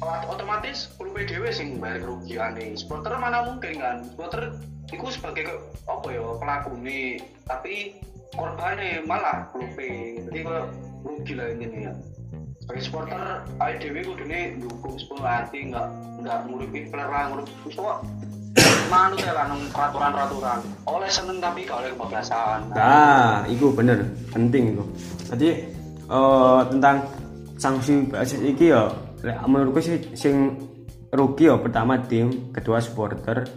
ot- 0.05 0.27
otomatis 0.29 0.93
klub 1.01 1.17
dhewe 1.17 1.49
sing 1.49 1.81
bayar 1.81 2.05
kerugian 2.05 2.53
nih 2.61 2.77
supporter 2.77 3.17
mana 3.17 3.49
mungkin 3.49 3.81
kan? 3.81 4.05
Supporter 4.05 4.53
itu 4.93 5.07
sebagai 5.09 5.65
apa 5.89 6.09
ya 6.13 6.23
pelaku 6.37 6.77
nih 6.85 7.25
tapi 7.49 7.97
korbannya 8.37 9.01
malah 9.09 9.49
klub 9.49 9.73
jadi 9.81 10.39
kok 10.45 10.69
rugi 11.09 11.33
lah 11.35 11.49
ini 11.57 11.89
ya 11.89 11.93
sebagai 12.61 12.85
supporter 12.85 13.21
ayo 13.61 13.75
dewi 13.81 14.01
kudune 14.05 14.41
dukung 14.61 14.97
sepenuh 15.01 15.25
hati 15.25 15.59
nggak 15.73 15.87
nggak 16.21 16.39
nguripi 16.49 16.81
player 16.93 17.09
lah 17.09 17.23
ngurip 17.33 17.49
wis 17.65 17.77
kok. 17.77 17.99
Manut 18.93 19.17
ya 19.17 19.33
lah 19.33 19.49
peraturan-peraturan. 19.73 20.61
Oleh 20.85 21.09
seneng 21.09 21.41
tapi 21.41 21.65
gak 21.65 21.81
oleh 21.81 21.91
kebablasan. 21.97 22.69
Nah, 22.77 23.49
itu 23.49 23.73
bener, 23.73 24.05
penting 24.29 24.77
itu. 24.77 24.85
Jadi 25.33 25.49
eh, 26.05 26.61
tentang 26.69 27.09
sanksi 27.65 28.13
PSSI 28.13 28.53
iki 28.53 28.69
ya 28.69 28.93
menurutku 29.49 29.81
sih 29.81 29.97
sing 30.13 30.53
rugi 31.09 31.49
ya 31.49 31.57
pertama 31.57 31.97
tim, 32.05 32.53
kedua 32.53 32.83
supporter. 32.85 33.49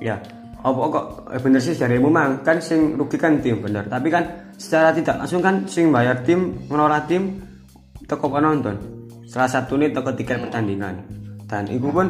Ya, 0.00 0.22
apa 0.62 0.78
kok 0.88 1.04
eh, 1.34 1.40
bener 1.42 1.60
sih 1.60 1.76
jarimu 1.76 2.08
mang 2.08 2.40
kan 2.40 2.62
sing 2.62 2.96
rugi 2.96 3.20
kan 3.20 3.42
tim 3.44 3.60
bener, 3.60 3.84
tapi 3.84 4.08
kan 4.08 4.54
secara 4.56 4.94
tidak 4.96 5.20
langsung 5.20 5.44
kan 5.44 5.68
sing 5.68 5.92
bayar 5.92 6.24
tim, 6.24 6.56
ngelola 6.72 7.04
tim 7.04 7.36
toko 8.08 8.32
penonton. 8.32 8.78
Salah 9.28 9.50
satu 9.50 9.76
nih 9.76 9.92
toko 9.92 10.16
tiket 10.16 10.40
pertandingan. 10.40 11.04
Dan 11.44 11.68
itu 11.68 11.90
pun 11.92 12.08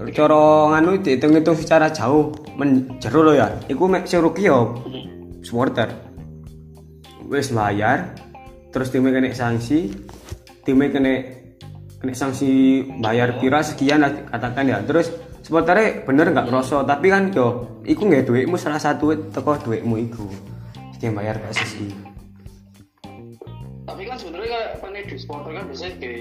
eh, 0.00 0.08
cara 0.16 0.72
nganu 0.72 1.02
dihitung-hitung 1.04 1.58
secara 1.60 1.92
jauh 1.92 2.32
menjero 2.56 3.20
lo 3.20 3.32
ya. 3.36 3.52
Mek 3.68 4.08
sing 4.08 4.24
rugi 4.24 4.48
ya 4.48 4.64
supporter 5.44 6.14
wis 7.28 7.52
bayar 7.52 8.16
terus 8.72 8.92
timnya 8.92 9.16
kena 9.16 9.32
sanksi 9.32 9.92
timnya 10.64 10.88
kena 10.90 11.14
kena 12.00 12.12
sanksi 12.12 12.84
bayar 13.00 13.40
pira 13.40 13.64
sekian 13.64 14.04
lah, 14.04 14.12
katakan 14.28 14.68
ya 14.68 14.80
terus 14.84 15.12
supporternya 15.44 16.08
bener 16.08 16.32
nggak 16.32 16.48
kroso 16.48 16.82
tapi 16.88 17.12
kan 17.12 17.28
yo 17.32 17.80
iku 17.84 18.08
nggak 18.08 18.24
duitmu 18.24 18.56
salah 18.56 18.80
satu 18.80 19.12
teko 19.28 19.60
duitmu 19.60 19.96
iku 20.08 20.26
yang 21.04 21.12
bayar 21.16 21.36
PSSI 21.36 22.14
tapi 23.84 24.08
kan 24.08 24.16
sebenarnya 24.16 24.48
kayak 24.48 24.70
pengen 24.80 25.04
supporter 25.20 25.52
kan 25.52 25.64
biasanya 25.68 25.94
di 26.00 26.14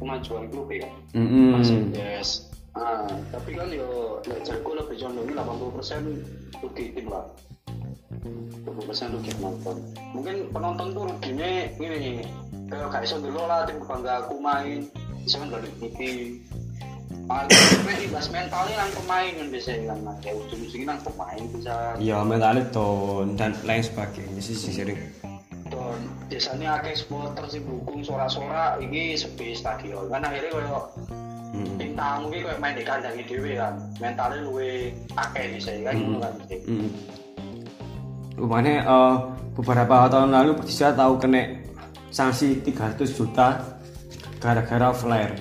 kemajuan 0.00 0.44
klub 0.48 0.68
ya 0.72 0.88
mm 1.12 1.46
Mercedes. 1.52 2.28
Nah, 2.74 3.06
tapi 3.30 3.54
kan 3.54 3.70
yo 3.70 4.18
lek 4.26 4.42
jarku 4.42 4.74
lebih 4.74 4.98
condongnya 4.98 5.46
80% 5.46 6.58
rugi 6.58 6.84
tim 6.90 7.06
lah. 7.06 7.22
20% 8.66 9.14
rugi 9.14 9.30
penonton. 9.38 9.76
Mungkin 10.10 10.36
penonton 10.50 10.88
tuh 10.90 11.04
ruginya 11.06 11.48
ini 11.78 12.26
kayak 12.74 12.90
gak 12.90 13.04
iso 13.06 13.16
dulu 13.22 13.40
lah 13.46 13.62
tim 13.64 13.78
kebangga 13.78 14.12
aku 14.26 14.34
main. 14.42 14.80
Bisa 15.22 15.36
kan 15.40 15.48
dari 15.54 15.70
TV. 15.78 15.98
Main 17.24 17.48
ibas 18.04 18.28
mentalnya 18.28 18.74
nang 18.84 18.92
pemain 18.92 19.32
kan 19.32 19.46
biasanya 19.48 19.82
kan. 19.94 19.98
Nah, 20.04 20.16
ya 20.20 20.32
ujung-ujungnya 20.36 20.86
nang 20.92 21.00
pemain 21.00 21.42
bisa. 21.54 21.74
Ya 21.96 22.18
mentalnya 22.20 22.62
down 22.74 23.38
dan 23.38 23.56
lain 23.64 23.80
sebagainya 23.80 24.40
sih 24.44 24.56
sih 24.58 24.72
sering 24.76 25.00
biasanya 26.28 26.80
akeh 26.80 26.94
supporter 26.98 27.44
sih 27.46 27.60
dukung 27.62 28.02
sorak-sorak 28.02 28.82
ini 28.82 29.14
sepi 29.14 29.54
stadion. 29.54 30.10
Kan 30.10 30.26
akhirnya 30.26 30.50
kayak 30.50 30.84
mm 31.54 31.78
tim 31.78 31.94
tamu 31.94 32.34
ki 32.34 32.42
koyo 32.42 32.58
main 32.58 32.74
di 32.74 32.82
kandang 32.82 33.14
dhewe 33.14 33.52
kan. 33.54 33.74
Mentalnya 34.02 34.38
luwe 34.42 34.90
akeh 35.14 35.44
bisa 35.54 35.70
kan 35.86 35.94
ngono 35.94 36.18
kan 36.22 36.34
Mm. 36.64 36.90
Rupanya 38.34 38.74
eh, 38.82 39.14
beberapa 39.54 40.10
tahun 40.10 40.34
lalu 40.34 40.58
Persija 40.58 40.90
tahu 40.98 41.22
kena 41.22 41.63
sanksi 42.14 42.62
300 42.62 43.10
juta 43.10 43.74
gara-gara 44.38 44.94
flare. 44.94 45.34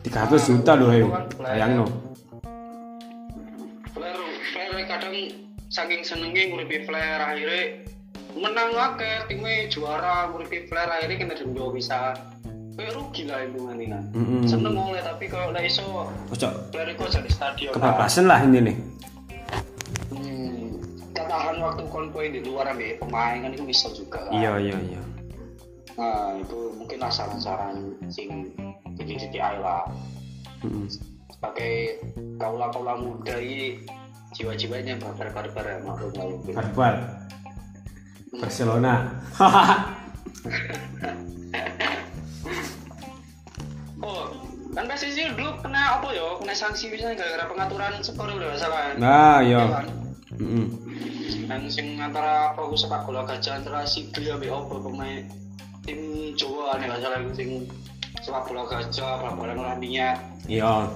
300 0.00 0.48
juta 0.48 0.72
loh 0.80 0.88
ayo. 0.88 1.12
Bayang 1.36 1.84
no. 1.84 1.86
flare 3.92 4.24
flare 4.48 4.80
kadang 4.88 5.16
saking 5.68 6.00
senengnya 6.00 6.48
nguripi 6.48 6.88
flare 6.88 7.20
akhirnya 7.20 7.84
menang 8.32 8.72
akeh 8.72 9.28
timnya 9.28 9.68
juara 9.68 10.32
nguripi 10.32 10.64
flare 10.72 10.88
akhirnya 10.88 11.20
kena 11.20 11.34
denda 11.36 11.64
bisa 11.68 12.16
kayak 12.80 12.96
rugi 12.96 13.28
lah 13.28 13.44
itu 13.44 13.60
kan 13.60 13.76
Mm-mm. 14.16 14.42
seneng 14.48 14.72
oleh 14.72 15.02
tapi 15.04 15.28
kalau 15.28 15.52
lah 15.52 15.60
iso 15.60 16.08
flare 16.72 16.96
kok 16.96 17.08
jadi 17.12 17.28
stadion 17.28 17.72
kebablasan 17.76 18.24
lah 18.24 18.40
ini 18.40 18.72
nih. 18.72 18.76
hmm, 20.16 20.59
tahan 21.30 21.62
waktu 21.62 21.86
konvoy 21.86 22.26
di 22.34 22.42
luar 22.42 22.74
ambil 22.74 22.98
pemain 22.98 23.38
kan 23.46 23.54
itu 23.54 23.62
bisa 23.62 23.86
juga 23.94 24.26
kan. 24.26 24.34
Iya 24.34 24.58
iya 24.58 24.76
iya. 24.82 25.02
Nah, 25.94 26.34
itu 26.42 26.74
mungkin 26.74 26.98
lah 26.98 27.12
saran-saran 27.14 27.94
sing 28.10 28.50
jadi 28.98 29.12
CTI 29.14 29.62
lah. 29.62 29.86
Mm-mm. 30.66 30.90
Sebagai 31.30 32.02
kaula-kaula 32.42 32.98
muda 32.98 33.38
ini 33.38 33.86
jiwa-jiwanya 34.34 34.98
barbar-barbar 34.98 35.62
ya 35.62 35.78
maklum 35.86 36.10
lah. 36.18 36.26
Barbar. 36.50 36.94
Barcelona. 38.34 38.94
oh 44.00 44.32
kan 44.70 44.86
PSSI 44.86 45.34
dulu 45.34 45.50
kena 45.60 45.98
apa 45.98 46.08
ya 46.14 46.38
kena 46.40 46.54
sanksi 46.54 46.88
misalnya 46.88 47.20
gara-gara 47.20 47.44
pengaturan 47.50 47.92
skor 48.00 48.30
udah 48.30 48.56
salah 48.56 48.94
Nah, 48.96 49.42
iya. 49.44 49.60
kan 49.66 49.86
Heeh. 50.40 50.89
Dan 51.50 51.66
sing 51.66 51.98
antara 51.98 52.54
apa 52.54 52.62
sepak 52.78 53.02
bola 53.02 53.26
gajah 53.26 53.58
antara 53.58 53.82
Sigli 53.82 54.30
ambek 54.30 54.54
apa 54.54 54.74
pemain 54.78 55.26
tim 55.82 55.98
Jawa 56.38 56.78
nih 56.78 56.86
gak 56.86 57.00
salah 57.02 57.18
sing 57.34 57.66
sepak 58.22 58.42
bola 58.46 58.62
gajah 58.70 59.18
sepak 59.18 59.34
bola 59.34 59.52
Nuraninya 59.58 60.14
Iya. 60.46 60.86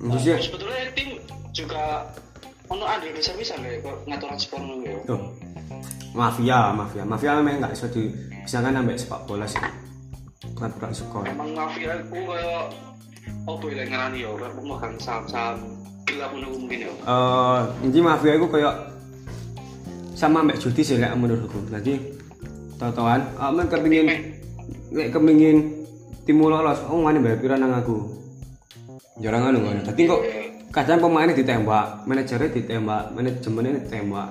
Terus 0.00 0.24
ya, 0.24 0.36
sebetulnya 0.40 0.88
tim 0.96 1.20
juga 1.52 2.08
ono 2.72 2.84
andil 2.88 3.12
besar 3.12 3.36
bisa 3.36 3.52
nggak 3.60 3.84
kok 3.84 3.96
ngaturan 4.08 4.38
skor 4.40 4.60
ngono 4.64 4.84
ya 4.88 4.96
tuh. 5.04 5.20
Mafia, 6.16 6.72
mafia. 6.72 7.04
Mafia 7.04 7.36
memang 7.38 7.60
nggak 7.60 7.72
bisa 7.76 7.86
di 7.92 8.08
bisa 8.40 8.64
kan 8.64 8.72
sampai 8.72 8.96
sepak 8.96 9.20
bola 9.28 9.44
sih. 9.44 9.60
Ngaturan 10.56 10.92
skor. 10.96 11.24
emang 11.28 11.52
mafia 11.52 12.00
aku 12.00 12.16
kayak 12.32 12.64
apa 13.46 13.66
ya 13.70 13.84
ngarani 13.86 14.18
ya 14.24 14.30
kayak 14.32 14.52
pemegang 14.56 14.96
saham-saham 15.00 15.56
gila 16.08 16.26
pun 16.32 16.42
mungkin 16.48 16.78
ya 16.88 16.92
Eh, 16.92 17.60
ini 17.86 18.00
mafia 18.00 18.32
itu 18.36 18.46
kayak 18.48 18.74
sama 20.20 20.44
mbak 20.44 20.60
judi 20.60 20.84
sih 20.84 21.00
lek 21.00 21.16
menurutku. 21.16 21.64
Jadi 21.72 21.96
totoan, 22.76 23.24
aman 23.40 23.64
kepingin 23.72 24.04
lek 24.92 25.08
kepingin 25.16 25.80
tim 26.28 26.36
lolos, 26.44 26.84
oh 26.92 27.00
ngene 27.00 27.24
bayar 27.24 27.40
pira 27.40 27.56
nang 27.56 27.72
aku. 27.72 28.04
Jarang 29.24 29.48
anu 29.48 29.64
ngono. 29.64 29.80
Tapi 29.80 30.04
kok 30.04 30.20
kadang 30.68 31.00
pemainnya 31.00 31.32
ditembak, 31.32 32.04
manajernya 32.04 32.52
ditembak, 32.52 33.16
manajemennya 33.16 33.80
ditembak. 33.80 34.28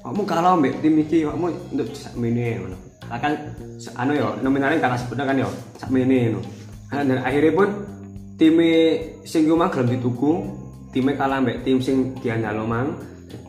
Kamu 0.00 0.22
kalah 0.24 0.56
mbak 0.56 0.80
tim 0.80 0.96
iki, 1.04 1.28
kamu 1.28 1.52
untuk 1.76 1.92
sak 1.92 2.16
mene 2.16 2.56
ngono. 2.56 2.76
Akan 3.12 3.36
anu 3.92 4.12
yo 4.16 4.40
nominalnya 4.40 4.80
kalah 4.80 4.96
sebenarnya 4.96 5.28
kan 5.28 5.36
yo 5.44 5.48
sak 5.76 5.92
mene 5.92 6.32
ngono. 6.32 6.40
Nah, 6.96 7.04
Dan 7.04 7.20
akhirnya 7.20 7.52
pun 7.52 7.68
tim 8.40 8.56
sing 9.28 9.44
yo 9.44 9.52
mang 9.52 9.68
gelem 9.68 10.00
dituku, 10.00 10.48
timnya 10.96 11.12
kalah 11.20 11.44
mbak 11.44 11.60
tim 11.60 11.76
sing 11.84 12.16
diandalo 12.24 12.64
mang. 12.64 12.96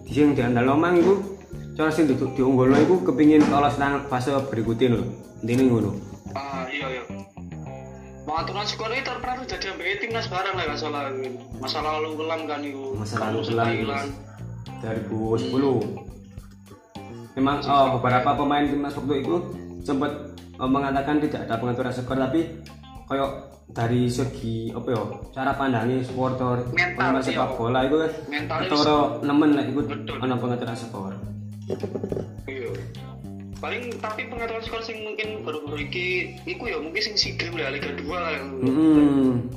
Sing 0.08 0.36
diandalo 0.36 0.76
mang 0.76 1.00
iku 1.00 1.37
cara 1.78 1.94
sing 1.94 2.10
duduk 2.10 2.34
diunggulno 2.34 2.74
iku 2.82 3.06
kepingin 3.06 3.46
lolos 3.54 3.78
nang 3.78 4.10
fase 4.10 4.34
berikutnya 4.50 4.98
lho. 4.98 5.06
Intine 5.46 5.70
ngono. 5.70 5.94
ah 6.34 6.66
iya 6.74 6.90
iya. 6.90 7.04
Pengaturan 8.26 8.66
skor 8.66 8.92
itu 8.92 9.14
pernah 9.22 9.38
terjadi 9.46 9.72
sampai 9.72 9.96
timnas 10.02 10.28
barang 10.28 10.54
lah 10.58 10.64
nggak 10.68 10.80
salah. 10.82 11.14
Masa 11.62 11.80
lalu 11.86 12.18
kelam 12.18 12.42
kan 12.50 12.60
itu 12.66 12.98
Masa 12.98 13.16
lalu 13.30 13.40
kelam, 13.46 13.66
Thailand. 13.70 14.10
2010 14.82 16.18
memang 17.38 17.62
oh, 17.70 17.86
beberapa 17.98 18.34
pemain 18.34 18.66
timnas 18.66 18.98
waktu 18.98 19.22
itu 19.22 19.36
sempat 19.86 20.10
oh, 20.58 20.70
mengatakan 20.70 21.22
tidak 21.22 21.46
ada 21.46 21.62
pengaturan 21.62 21.94
skor 21.94 22.18
tapi 22.18 22.42
kayak 23.06 23.30
dari 23.72 24.10
segi 24.10 24.74
apa 24.74 24.90
ya 24.90 25.04
cara 25.36 25.52
pandangnya 25.54 26.02
supporter 26.02 26.66
Mental, 26.74 26.98
pemain 26.98 27.22
sepak 27.22 27.50
iya. 27.52 27.56
bola 27.60 27.80
itu 27.86 27.98
Mentalnya 28.26 28.70
atau 28.74 29.00
nemen 29.22 29.50
lah 29.54 29.66
ikut 29.70 29.86
ana 30.18 30.36
pengaturan 30.40 30.78
skor 30.78 31.14
iya. 32.48 32.72
Paling 33.58 33.98
tapi 33.98 34.30
pengaturan 34.30 34.62
skor 34.62 34.82
sing 34.86 35.02
mungkin 35.02 35.42
baru-baru 35.42 35.90
iki 35.90 36.38
iku 36.46 36.70
ya 36.70 36.78
mungkin 36.78 37.02
sing 37.02 37.16
sigil 37.18 37.58
ya 37.58 37.74
Liga 37.74 37.92
2 37.96 38.06
lah. 38.08 38.38
Hmm. 38.42 39.50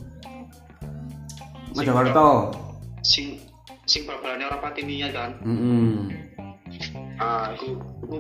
Mojokerto. 1.77 2.31
sing 3.01 3.41
sing 3.89 4.05
bal-balannya 4.05 4.49
orang 4.51 4.63
Patinia 4.65 5.09
kan. 5.13 5.31
Hmm. 5.45 6.13
Ah 7.21 7.53
itu 7.57 7.77
itu 7.77 8.17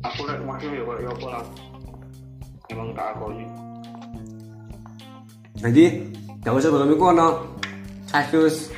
aku 0.00 0.20
lihat 0.28 0.40
wakil 0.44 0.70
ya 0.72 0.82
kok 0.82 0.98
ya 1.00 1.10
apa 1.12 1.26
lah. 1.28 1.44
Emang 2.72 2.96
tak 2.96 3.12
aku 3.16 3.28
jadi 5.64 6.04
jauh 6.44 6.60
sebelum 6.60 6.92
itu 6.92 7.04
ada 7.08 7.40
kasus 8.12 8.68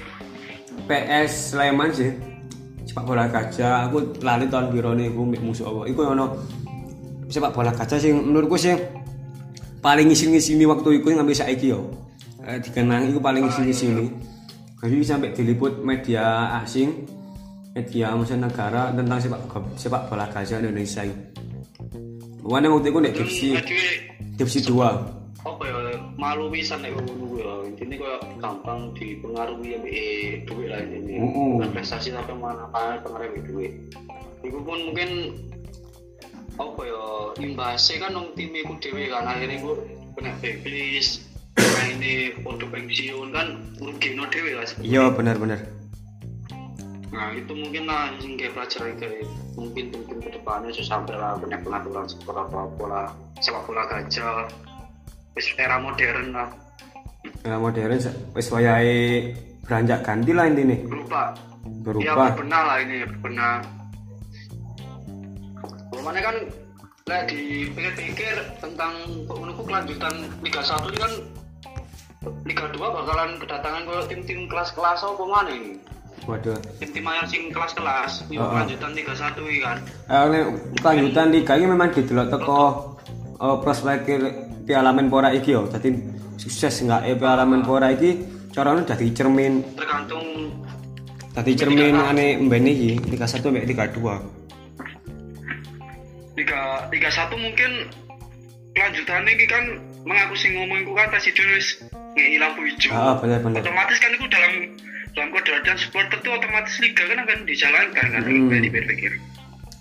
PS 0.87 1.50
Sleman 1.50 1.90
sih 1.90 2.14
sepak 2.96 3.12
bola 3.12 3.28
gajah 3.28 3.92
aku 3.92 4.24
lali 4.24 4.48
tahun 4.48 4.72
biru 4.72 4.96
nih 4.96 5.12
aku 5.12 5.20
mbek 5.28 5.44
musuh 5.44 5.68
apa. 5.68 5.85
Itu 5.85 6.00
ono 6.00 6.32
sepak 7.28 7.52
bola 7.52 7.68
gajah 7.76 8.00
sih 8.00 8.09
menurutku 8.09 8.56
sih 8.56 8.72
paling 9.85 10.09
ngisin-ngisini 10.09 10.64
waktu 10.64 11.04
itu 11.04 11.12
ngambil 11.12 11.37
saiki 11.37 11.76
yo. 11.76 11.92
Eh, 12.40 12.56
dikenang 12.56 13.12
itu 13.12 13.20
paling 13.20 13.44
ngisin-ngisini. 13.44 14.32
jadi 14.80 14.96
sampai 15.04 15.37
diliput 15.37 15.85
media 15.85 16.56
asing 16.64 17.04
media 17.76 18.16
mancanegara 18.16 18.88
tentang 18.96 19.18
sepak 19.20 19.40
sepak 19.76 20.02
bola 20.09 20.24
di 20.32 20.54
Indonesia 20.56 21.02
Pokoknya 22.40 22.68
waktu 22.72 22.88
itu 22.88 22.98
nek 23.02 23.12
divisi 23.12 23.48
jadi 23.61 23.80
divisi 24.40 24.61
dua. 24.64 24.88
apa 25.44 25.62
ya 25.68 25.72
malu 26.16 26.48
pisan 26.48 26.81
nek 26.81 26.96
ngono 26.96 27.37
ya 27.37 27.52
intine 27.68 28.00
koyo 28.00 28.16
gampang 28.40 28.92
dipengaruhi 28.96 29.76
ambek 29.76 30.48
duit 30.48 30.68
lah 30.72 30.81
ini 30.81 31.20
bukan 31.20 31.70
prestasi 31.76 32.12
tapi 32.12 32.33
mana 32.33 32.68
pengaruh 32.72 33.37
duit. 33.44 33.72
Iku 34.40 34.59
pun 34.64 34.92
mungkin 34.92 35.11
apa 36.57 36.81
ya 36.88 37.05
imbasnya 37.44 38.09
kan 38.09 38.11
nong 38.16 38.33
tim 38.33 38.57
iku 38.57 38.81
dhewe 38.81 39.12
kan. 39.12 39.29
Akhirnya 39.29 39.61
iku 39.61 39.76
kena 40.16 40.33
blacklist 40.40 41.29
nah 41.57 41.85
ini 41.88 42.33
untuk 42.44 42.72
pensiun 42.72 43.37
kan 43.37 43.61
rugi 43.76 44.16
no 44.16 44.24
dhewe 44.33 44.57
lah 44.57 44.64
iya 44.81 45.12
benar-benar 45.12 45.61
nah 47.12 47.33
itu 47.33 47.52
mungkin 47.52 47.88
lah 47.88 48.12
sing 48.20 48.37
kayak 48.37 48.57
pelajaran 48.57 48.96
kayak 49.00 49.24
mungkin 49.57 49.92
mungkin 49.92 50.16
ke 50.20 50.29
depannya 50.37 50.72
susah 50.72 51.00
sampai 51.00 51.16
lah 51.16 51.37
banyak 51.40 51.61
pengaturan 51.64 52.05
sepak 52.09 52.48
bola 52.52 53.12
sepak 53.40 53.62
bola 53.64 53.83
gajah 53.88 54.48
wis 55.37 55.53
era 55.61 55.77
modern 55.77 56.33
lah 56.33 56.49
Era 57.44 57.61
modern 57.61 58.01
wis 58.33 58.49
wayahe 58.49 59.37
beranjak 59.68 60.01
ganti 60.01 60.33
lah 60.33 60.49
intine. 60.49 60.81
berubah 60.88 61.37
Berubah. 61.85 62.03
ya 62.03 62.12
berbenah 62.33 62.62
lah 62.64 62.77
ini 62.81 62.96
berbenah 63.05 63.57
Mana 66.07 66.22
kan 66.22 66.37
lah 67.11 67.27
dipikir-pikir 67.27 68.35
tentang 68.62 68.94
menurutku 69.27 69.66
kelanjutan 69.66 70.27
Liga 70.38 70.62
1 70.62 70.87
ini 70.90 70.99
kan 71.03 71.12
Liga 72.46 72.66
2 72.70 72.79
bakalan 72.79 73.31
kedatangan 73.42 73.83
kalau 73.90 74.03
tim-tim 74.07 74.46
kelas-kelas 74.46 75.03
apa 75.03 75.25
mana 75.27 75.51
ini 75.51 75.83
Waduh. 76.31 76.55
tim-tim 76.79 77.03
ayam 77.07 77.27
sing 77.27 77.51
kelas-kelas 77.51 78.22
ini 78.31 78.38
Oh, 78.38 78.46
oh. 78.46 78.51
kelanjutan 78.55 78.90
Liga 78.94 79.14
1 79.18 79.35
ini 79.38 79.59
kan 79.66 79.79
Eh 80.07 80.42
kelanjutan 80.79 81.27
liga 81.35 81.53
iki 81.59 81.66
memang 81.66 81.90
didelok 81.90 82.27
teko 82.31 82.62
eh, 83.35 83.57
prospek 83.66 83.99
Piala 84.66 84.90
Menpora 84.92 85.31
iki 85.31 85.55
yo. 85.55 85.70
Dadi 85.70 85.94
sukses 86.37 86.83
enggak 86.83 87.07
eh 87.07 87.14
Piala 87.14 87.46
Menpora 87.46 87.94
iki 87.94 88.18
carane 88.50 88.83
dadi 88.83 89.14
cermin 89.14 89.62
tergantung 89.79 90.26
dadi 91.33 91.52
cermin 91.55 91.94
ane 91.94 92.37
mbene 92.42 92.70
iki 92.74 92.98
Liga 93.14 93.31
1 93.31 93.46
mbek 93.46 93.64
Liga 93.70 93.87
2. 93.94 94.02
Liga 96.37 96.61
Liga 96.90 97.09
1 97.09 97.33
mungkin 97.38 97.70
kelanjutannya 98.76 99.33
ini 99.33 99.46
kan 99.48 99.64
mengaku 100.05 100.37
sing 100.37 100.52
ngomong 100.52 100.85
itu 100.85 100.92
kan 100.92 101.09
wis 101.57 101.81
ngei 102.12 102.37
lampu 102.37 102.61
hijau 102.64 102.92
Ah, 102.92 103.16
benar 103.16 103.40
benar. 103.40 103.64
otomatis 103.64 103.96
kan 104.00 104.12
itu 104.12 104.26
dalam 104.29 104.52
dalam 105.16 105.29
kodratan 105.33 105.76
supporter 105.81 106.20
tuh 106.20 106.37
otomatis 106.37 106.76
liga 106.85 107.09
kan 107.09 107.24
akan 107.24 107.38
dijalankan 107.48 108.07
kan 108.12 108.20
Hmm. 108.20 108.52
hmm. 108.52 109.36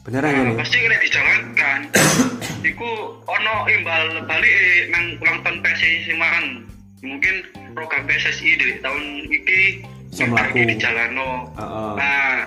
Beneran 0.05 0.53
nah, 0.53 0.61
pasti 0.61 0.77
kena 0.77 1.01
dijalankan 1.01 1.79
iku 2.69 2.89
ono 3.25 3.55
imbal 3.65 4.21
balik 4.29 4.53
eh, 4.53 4.85
nang 4.93 5.17
ulang 5.17 5.41
tahun 5.41 5.57
PSSI 5.65 6.05
sing 6.05 6.17
mang 6.21 6.61
mungkin 7.01 7.41
program 7.73 8.05
PSSI 8.05 8.53
di 8.53 8.67
tahun 8.85 9.01
iki 9.33 9.81
Bisa 10.13 10.29
mlaku. 10.29 10.61
di 10.61 10.77
Jalano 10.77 11.49
Heeh. 11.57 11.91
nah 11.97 12.45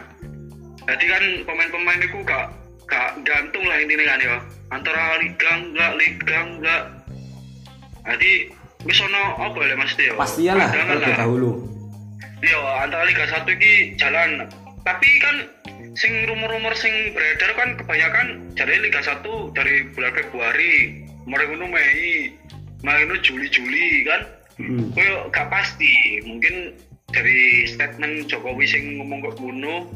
jadi 0.87 1.05
kan 1.11 1.23
pemain-pemain 1.51 1.99
itu 1.99 2.19
gak 2.23 2.47
gak 2.87 3.19
gantung 3.27 3.67
lah 3.67 3.77
intinya 3.83 4.07
kan 4.07 4.19
ya 4.23 4.37
antara 4.71 5.03
liga 5.19 5.51
enggak 5.59 5.93
liga 5.99 6.39
enggak 6.47 6.83
jadi 8.07 8.33
wis 8.87 9.03
ono 9.03 9.23
apa 9.35 9.59
ya 9.67 9.75
mas 9.75 9.93
Tio 9.99 10.15
Pastinya 10.15 10.63
lah 10.63 10.69
Cadangan 10.71 10.97
terlebih 10.97 11.19
dahulu. 11.19 11.51
Iya, 12.39 12.61
antara 12.87 13.03
Liga 13.03 13.27
1 13.27 13.51
ini 13.51 13.73
jalan. 13.99 14.47
Tapi 14.87 15.09
kan 15.19 15.37
sing 15.95 16.13
rumor-rumor 16.27 16.75
sing 16.75 16.93
beredar 17.15 17.55
kan 17.55 17.69
kebanyakan 17.77 18.27
dari 18.53 18.75
Liga 18.81 19.01
1 19.01 19.25
dari 19.55 19.89
bulan 19.95 20.13
Februari, 20.13 21.05
kemarin 21.25 21.63
Mei, 21.63 22.33
kemarin 22.81 23.09
itu 23.09 23.33
Juli-Juli 23.33 24.05
kan. 24.05 24.21
Heeh. 24.59 24.85
Koyo 24.93 25.15
gak 25.31 25.49
pasti. 25.49 26.19
Mungkin 26.27 26.75
dari 27.09 27.65
statement 27.65 28.27
Jokowi 28.27 28.67
sing 28.67 28.99
ngomong 28.99 29.23
kok 29.23 29.39
ngono, 29.39 29.87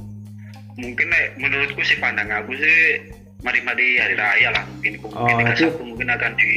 mungkin 0.78 1.06
nek 1.10 1.36
menurutku 1.36 1.82
sih 1.82 1.98
pandang 1.98 2.30
aku 2.30 2.56
sih 2.56 3.04
mari-mari 3.42 3.98
hari 3.98 4.14
raya 4.14 4.48
lah 4.54 4.64
mungkin 4.70 4.92
Oh, 5.02 5.26
mungkin 5.26 5.34
Liga 5.42 5.52
itu- 5.58 5.74
1 5.76 5.82
mungkin 5.82 6.08
akan 6.08 6.32
di 6.38 6.50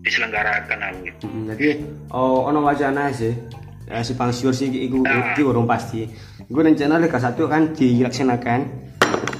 diselenggarakan 0.00 0.78
lah 0.80 0.90
mungkin. 0.96 1.14
Mm, 1.22 1.44
jadi 1.54 1.68
oh 2.10 2.48
ono 2.48 2.60
wacana 2.60 3.12
sih 3.12 3.32
ya, 3.90 4.00
si 4.06 4.14
Syur 4.14 4.54
sih 4.54 4.70
iku 4.70 5.02
Ah. 5.04 5.34
iki 5.34 5.42
urung 5.42 5.66
pasti. 5.66 6.06
Iku 6.46 6.58
rencana 6.62 6.98
Liga 6.98 7.18
1 7.18 7.46
kan 7.50 7.74
dilaksanakan 7.74 8.60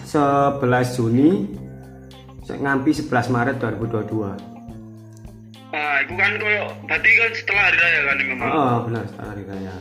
11 0.05 0.99
Juni 0.99 1.47
ngampi 2.51 2.91
11 2.91 3.31
Maret 3.31 3.63
2022 3.63 4.35
nah 5.71 6.03
itu 6.03 6.13
kan 6.19 6.35
koyo 6.43 6.67
berarti 6.83 7.11
kan 7.15 7.31
setelah 7.31 7.63
hari 7.71 7.79
raya 7.79 8.01
kan 8.03 8.17
memang 8.19 8.49
oh 8.51 8.79
benar 8.91 9.03
setelah 9.07 9.29
hari 9.31 9.45
raya. 9.47 9.75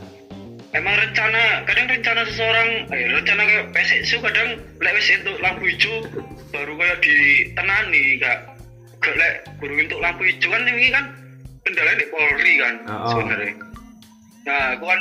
Emang 0.70 0.94
rencana 0.94 1.42
kadang 1.66 1.86
rencana 1.90 2.22
seseorang 2.30 2.68
eh 2.94 3.10
rencana 3.10 3.42
kayak 3.42 3.64
PSSU 3.74 4.22
kadang 4.22 4.48
lek 4.78 4.92
wis 4.94 5.10
untuk 5.18 5.36
lampu 5.42 5.66
hijau 5.66 5.94
baru 6.54 6.72
kayak 6.78 6.98
ditenani 7.02 8.22
gak 8.22 8.38
gak 9.02 9.14
lek 9.18 9.34
baru 9.58 9.74
untuk 9.82 9.98
lampu 9.98 10.22
hijau. 10.30 10.46
Kan 10.46 10.62
ini 10.70 10.88
kan 10.94 11.04
kendala 11.66 11.92
di 11.98 12.06
Polri 12.06 12.54
kan 12.62 12.74
Oh, 12.86 12.94
oh. 12.94 13.08
sebenarnya 13.10 13.52
nah 14.50 14.74
itu 14.74 14.84
kan 14.90 15.00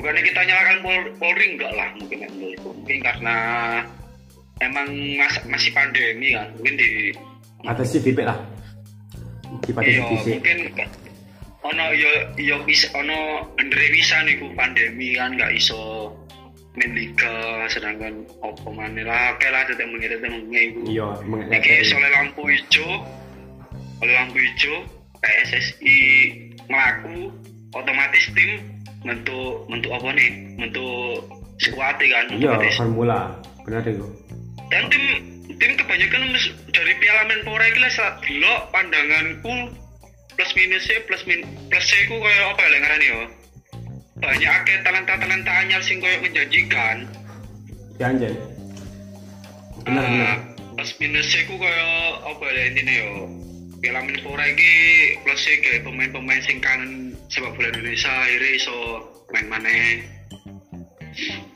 bukannya 0.00 0.22
kita 0.24 0.40
nyalakan 0.48 0.76
Pol 0.80 0.98
Polri 1.20 1.46
enggak 1.52 1.72
lah 1.76 1.88
mungkin 2.00 2.18
menurutku. 2.32 2.68
Mungkin 2.80 2.98
karena 3.04 3.36
emang 4.64 4.88
mas 5.20 5.34
masih 5.44 5.70
pandemi 5.76 6.32
kan 6.32 6.48
mungkin 6.56 6.74
di 6.80 7.12
atau 7.66 7.84
si 7.84 8.00
Vipek 8.00 8.24
lah. 8.24 8.38
Di 9.68 9.72
iya 9.84 10.02
sih 10.24 10.40
mungkin 10.40 10.58
ono 11.66 11.84
yo 11.92 12.10
yo 12.40 12.56
bisa 12.64 12.88
ono 12.96 13.44
bener 13.58 13.82
bisa 13.92 14.24
nih 14.24 14.40
pandemi 14.56 15.18
kan 15.18 15.34
nggak 15.36 15.52
iso 15.52 16.08
main 16.78 16.94
liga 16.94 17.66
sedangkan 17.68 18.22
opo 18.40 18.70
mana 18.70 19.02
lah. 19.02 19.34
Oke 19.34 19.50
lah 19.50 19.66
tetap 19.66 19.90
mengirim 19.90 20.22
mengirim 20.22 20.72
ibu. 20.72 20.80
Iya 20.88 21.08
mengenai 21.26 21.90
oleh 21.90 22.10
lampu 22.14 22.42
hijau. 22.46 22.88
Oleh 23.98 24.14
lampu 24.14 24.38
hijau 24.38 24.86
PSSI 25.18 25.98
melaku 26.70 27.34
otomatis 27.74 28.24
tim 28.32 28.50
bentuk 29.04 29.66
bentuk 29.68 29.90
apa 29.92 30.08
nih? 30.14 30.30
Bentuk 30.58 31.28
skuad 31.58 31.98
kan 31.98 32.26
iya 32.38 32.54
formula 32.78 33.34
benar 33.66 33.82
itu. 33.84 34.06
Dan 34.68 34.86
tim 34.92 35.04
tim 35.58 35.72
kebanyakan 35.74 36.22
dari 36.70 36.92
Piala 37.02 37.22
Menpora 37.26 37.64
iki 37.66 37.80
lah 37.82 37.92
saat 37.92 38.14
delok 38.22 38.70
pandanganku 38.70 39.74
plus 40.38 40.52
minusnya 40.54 41.02
plus 41.08 41.22
min 41.26 41.42
plusnya 41.66 41.98
ku 42.06 42.16
kayak 42.22 42.54
apa 42.54 42.62
ya 42.62 42.78
ngarani 42.78 43.06
yo? 43.10 43.20
Banyak 44.18 44.50
akeh 44.62 44.76
talenta 44.82 45.14
talenta 45.18 45.52
anyar 45.62 45.82
sing 45.82 45.98
kayak 45.98 46.22
menjanjikan. 46.22 47.06
Ya 47.98 48.14
anjay. 48.14 48.34
Benar 49.82 50.04
Ah, 50.04 50.10
benar. 50.10 50.38
plus 50.78 50.92
minusnya 51.02 51.40
ku 51.50 51.54
kayak 51.58 51.90
apa 52.22 52.44
ya 52.54 52.62
intinya 52.70 52.94
yo? 52.94 53.12
Piala 53.78 54.00
Menpora 54.06 54.44
iki 54.46 54.74
plusnya 55.26 55.54
kayak 55.64 55.80
pemain-pemain 55.86 56.42
sing 56.46 56.58
kangen 56.62 57.07
sepak 57.28 57.52
bola 57.56 57.68
Indonesia 57.72 58.10
akhirnya 58.10 58.50
iso 58.56 58.76
main 59.32 59.46
maneh 59.48 59.84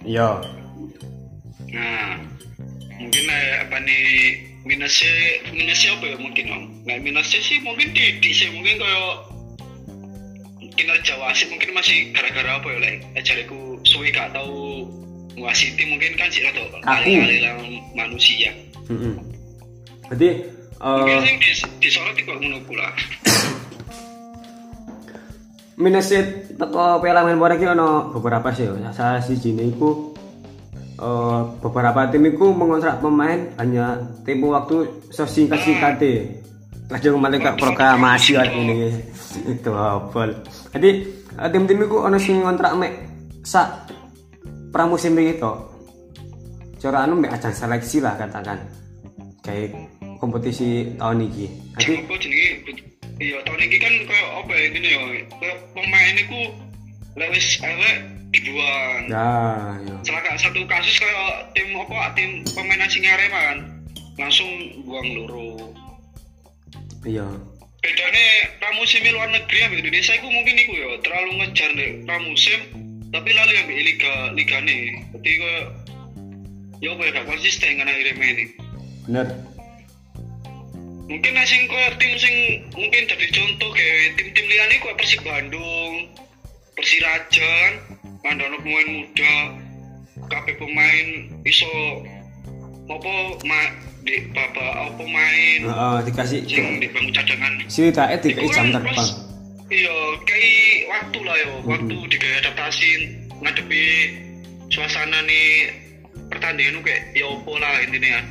iya 0.05 0.41
Nah, 1.73 2.21
mungkin 3.01 3.25
eh, 3.33 3.65
apa 3.65 3.77
nih 3.81 4.05
minusnya 4.69 5.13
minusnya 5.57 5.97
apa 5.97 6.05
ya 6.05 6.17
mungkin 6.21 6.47
om? 6.53 6.63
Nah 6.85 6.97
minusnya 7.01 7.41
sih 7.41 7.59
mungkin 7.65 7.97
di, 7.97 8.21
di 8.21 8.31
sih 8.31 8.53
mungkin 8.53 8.77
kayak 8.77 9.15
kinerja 10.77 11.17
wasit 11.17 11.49
mungkin 11.49 11.73
masih 11.73 12.13
gara-gara 12.13 12.61
apa 12.61 12.69
ya 12.69 12.79
lah? 12.79 12.93
Ajariku 13.17 13.81
suwe 13.89 14.13
gak 14.13 14.37
tahu 14.37 14.85
wasiti 15.41 15.89
mungkin 15.89 16.13
kan 16.21 16.29
sih 16.29 16.45
atau 16.45 16.61
Kaku. 16.85 16.85
kali 16.85 17.41
lah 17.41 17.57
manusia. 17.97 18.53
Mm-mm. 18.93 19.17
Berarti 20.13 20.31
Mungkin 20.83 21.15
eh 21.15 21.23
sih 21.23 21.35
dis, 21.39 21.61
disorot 21.79 22.19
kok 22.19 22.43
menunggu 22.43 22.75
lah. 22.75 22.93
minusnya 25.83 26.23
teko 26.55 27.03
Piala 27.03 27.27
Menpora 27.27 27.59
iki 27.59 27.67
ono 27.67 28.15
beberapa 28.15 28.55
sih. 28.55 28.71
ya. 28.71 28.95
Salah 28.95 29.19
siji 29.19 29.51
iku 29.59 30.15
eh 31.03 31.41
beberapa 31.59 32.07
tim 32.15 32.23
iku 32.31 32.55
mengontrak 32.55 33.03
pemain 33.03 33.51
hanya 33.59 33.99
tempo 34.23 34.55
waktu 34.55 34.87
sesingkat-singkatnya. 35.11 36.39
Kadang 36.87 37.19
kembali 37.19 37.37
ke 37.41 37.51
proklamasi 37.57 38.37
ini 38.53 38.93
itu 39.49 39.73
apa? 39.73 40.31
Jadi 40.77 40.91
eh, 41.41 41.49
tim-tim 41.51 41.83
iku 41.83 42.07
ono 42.07 42.21
sing 42.23 42.45
ngontrak 42.47 42.79
mek 42.79 42.93
sak 43.43 43.91
pramusim 44.71 45.19
to. 45.43 45.53
Cara 46.79 47.03
anu 47.03 47.19
mek 47.19 47.35
ajang 47.35 47.55
seleksi 47.55 47.99
lah 47.99 48.15
katakan. 48.15 48.63
Kayak 49.43 49.75
kompetisi 50.23 50.95
tahun 50.95 51.27
ini. 51.27 51.47
Jadi 51.75 51.95
iya 53.21 53.39
tahun 53.45 53.61
ini 53.67 53.77
kan 53.81 53.95
kayak 54.09 54.29
apa 54.45 54.53
ya 54.55 54.67
gini 54.73 54.89
ya 54.89 55.01
kayak 55.41 55.59
pemain 55.77 56.15
itu 56.17 56.41
lewis 57.19 57.47
elek 57.61 57.99
dibuang. 58.33 59.03
ya, 59.13 59.29
ya. 59.85 59.97
Selaka 60.09 60.41
satu 60.41 60.65
kasus 60.65 60.97
kayak 60.97 61.53
tim 61.53 61.77
apa 61.77 62.17
tim 62.17 62.41
pemain 62.57 62.81
asing 62.89 63.05
Arema 63.05 63.41
kan 63.53 63.59
langsung 64.17 64.49
buang 64.89 65.09
loro. 65.21 65.77
Iya. 67.05 67.29
Bedanya 67.83 68.27
pramusim 68.63 69.03
luar 69.11 69.29
negeri 69.29 69.59
ambil 69.67 69.83
Indonesia 69.83 70.15
itu 70.15 70.29
mungkin 70.31 70.55
itu 70.55 70.73
ya 70.79 70.89
terlalu 71.03 71.31
ngejar 71.43 71.71
deh 71.75 71.91
pramusim 72.07 72.61
tapi 73.13 73.31
lalu 73.37 73.53
ambil 73.61 73.79
liga 73.85 74.15
liga 74.33 74.57
nih. 74.65 74.83
Berarti 75.13 75.31
kayak 75.37 75.65
ya 76.81 76.89
apa 76.97 77.03
ya 77.05 77.11
gak 77.21 77.27
konsisten 77.29 77.79
akhirnya 77.79 78.15
main 78.17 78.37
ini. 78.39 78.45
Bener. 79.05 79.27
Mungkin 81.11 81.33
asing 81.35 81.63
kayak 81.67 81.99
tim 81.99 82.13
sing 82.17 82.37
mungkin 82.73 83.03
jadi 83.11 83.27
contoh 83.35 83.71
kayak 83.75 84.17
tim-tim 84.17 84.47
liane 84.47 84.75
kayak 84.79 84.97
Persib 84.97 85.21
Bandung, 85.27 85.95
Persiraja 86.79 87.43
kan, 87.43 87.73
mandono 88.23 88.57
pemain 88.63 88.89
muda, 88.89 89.35
kabeh 90.31 90.55
pemain 90.57 91.07
iso 91.43 91.69
apa 92.87 93.13
ma 93.47 93.61
di 94.03 94.15
bapak 94.35 94.71
apa 94.75 94.93
pemain 94.99 95.61
Heeh, 95.63 95.97
dikasih 96.11 96.41
sing 96.47 96.83
di 96.83 96.87
bangku 96.91 97.11
cadangan. 97.15 97.53
Si 97.71 97.91
tak 97.95 98.23
Iku 98.23 98.47
jam 98.51 98.71
kan 98.71 98.83
terbang. 98.83 99.11
iya 99.73 99.97
kayak 100.29 100.85
waktu 100.91 101.19
lah 101.25 101.37
yo 101.39 101.53
waktu 101.65 101.97
digaya 102.13 102.45
adaptasi 102.45 102.91
ngadepi 103.41 103.85
suasana 104.69 105.25
nih 105.25 105.73
pertandingan 106.33 106.81
kayak 106.81 107.13
ya 107.13 107.29
opo 107.29 107.61
lah 107.61 107.77
intinya 107.85 108.11
kan 108.17 108.25